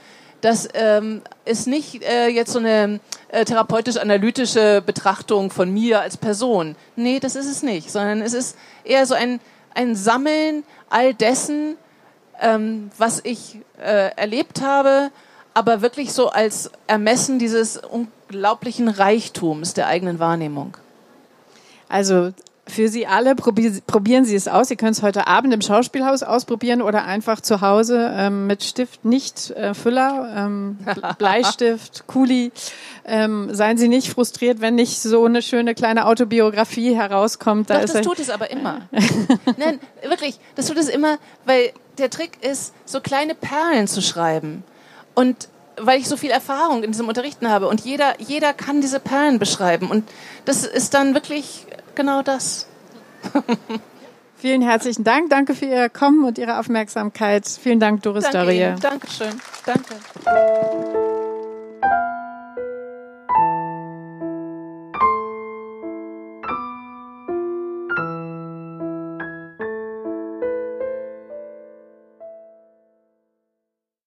Das 0.43 0.67
ähm, 0.73 1.21
ist 1.45 1.67
nicht 1.67 2.03
äh, 2.03 2.27
jetzt 2.27 2.51
so 2.51 2.59
eine 2.59 2.99
äh, 3.29 3.45
therapeutisch-analytische 3.45 4.83
Betrachtung 4.85 5.49
von 5.51 5.71
mir 5.71 6.01
als 6.01 6.17
Person. 6.17 6.75
Nee, 6.97 7.21
das 7.21 7.37
ist 7.37 7.49
es 7.49 7.63
nicht, 7.63 7.89
sondern 7.89 8.21
es 8.21 8.33
ist 8.33 8.57
eher 8.83 9.05
so 9.05 9.13
ein, 9.13 9.39
ein 9.73 9.95
Sammeln 9.95 10.65
all 10.89 11.13
dessen, 11.13 11.77
ähm, 12.41 12.91
was 12.97 13.21
ich 13.23 13.59
äh, 13.81 14.11
erlebt 14.17 14.61
habe, 14.61 15.11
aber 15.53 15.81
wirklich 15.81 16.11
so 16.11 16.27
als 16.27 16.71
Ermessen 16.87 17.39
dieses 17.39 17.77
unglaublichen 17.77 18.89
Reichtums 18.89 19.73
der 19.73 19.87
eigenen 19.87 20.19
Wahrnehmung. 20.19 20.75
Also 21.87 22.33
für 22.65 22.87
Sie 22.87 23.05
alle, 23.05 23.35
probieren 23.35 24.23
Sie 24.23 24.35
es 24.35 24.47
aus. 24.47 24.69
Sie 24.69 24.77
können 24.77 24.93
es 24.93 25.01
heute 25.01 25.27
Abend 25.27 25.53
im 25.53 25.61
Schauspielhaus 25.61 26.23
ausprobieren 26.23 26.81
oder 26.81 27.03
einfach 27.03 27.41
zu 27.41 27.59
Hause 27.59 28.11
ähm, 28.15 28.47
mit 28.47 28.63
Stift, 28.63 29.03
nicht 29.03 29.51
äh, 29.51 29.73
Füller, 29.73 30.33
ähm, 30.35 30.77
Bleistift, 31.17 32.07
Kuli. 32.07 32.51
Ähm, 33.05 33.53
seien 33.53 33.77
Sie 33.77 33.89
nicht 33.89 34.09
frustriert, 34.09 34.61
wenn 34.61 34.75
nicht 34.75 35.01
so 35.01 35.25
eine 35.25 35.41
schöne 35.41 35.75
kleine 35.75 36.05
Autobiografie 36.05 36.95
herauskommt. 36.95 37.69
Da 37.69 37.81
Doch, 37.81 37.93
das 37.93 38.01
tut 38.01 38.19
es 38.19 38.29
aber 38.29 38.49
immer. 38.49 38.87
Nein, 39.57 39.79
wirklich, 40.07 40.39
das 40.55 40.67
tut 40.67 40.77
es 40.77 40.87
immer, 40.87 41.17
weil 41.45 41.73
der 41.97 42.09
Trick 42.09 42.37
ist, 42.41 42.73
so 42.85 43.01
kleine 43.01 43.35
Perlen 43.35 43.87
zu 43.87 44.01
schreiben. 44.01 44.63
Und 45.15 45.49
weil 45.77 45.99
ich 45.99 46.07
so 46.07 46.17
viel 46.17 46.31
Erfahrung 46.31 46.83
in 46.83 46.91
diesem 46.91 47.07
Unterrichten 47.07 47.49
habe 47.49 47.67
und 47.67 47.81
jeder, 47.81 48.19
jeder 48.19 48.53
kann 48.53 48.81
diese 48.81 48.99
Perlen 48.99 49.39
beschreiben. 49.39 49.89
Und 49.89 50.09
das 50.45 50.63
ist 50.63 50.93
dann 50.93 51.13
wirklich 51.13 51.65
genau 51.95 52.21
das. 52.21 52.67
Vielen 54.37 54.61
herzlichen 54.61 55.05
Dank. 55.05 55.29
Danke 55.29 55.55
für 55.55 55.65
Ihr 55.65 55.89
Kommen 55.89 56.25
und 56.25 56.37
Ihre 56.37 56.59
Aufmerksamkeit. 56.59 57.47
Vielen 57.47 57.79
Dank, 57.79 58.01
Doris 58.01 58.25
Danke 58.25 58.37
Darie. 58.37 58.59
Ihnen. 58.59 58.79
Dankeschön. 58.79 59.39
Danke. 59.65 61.12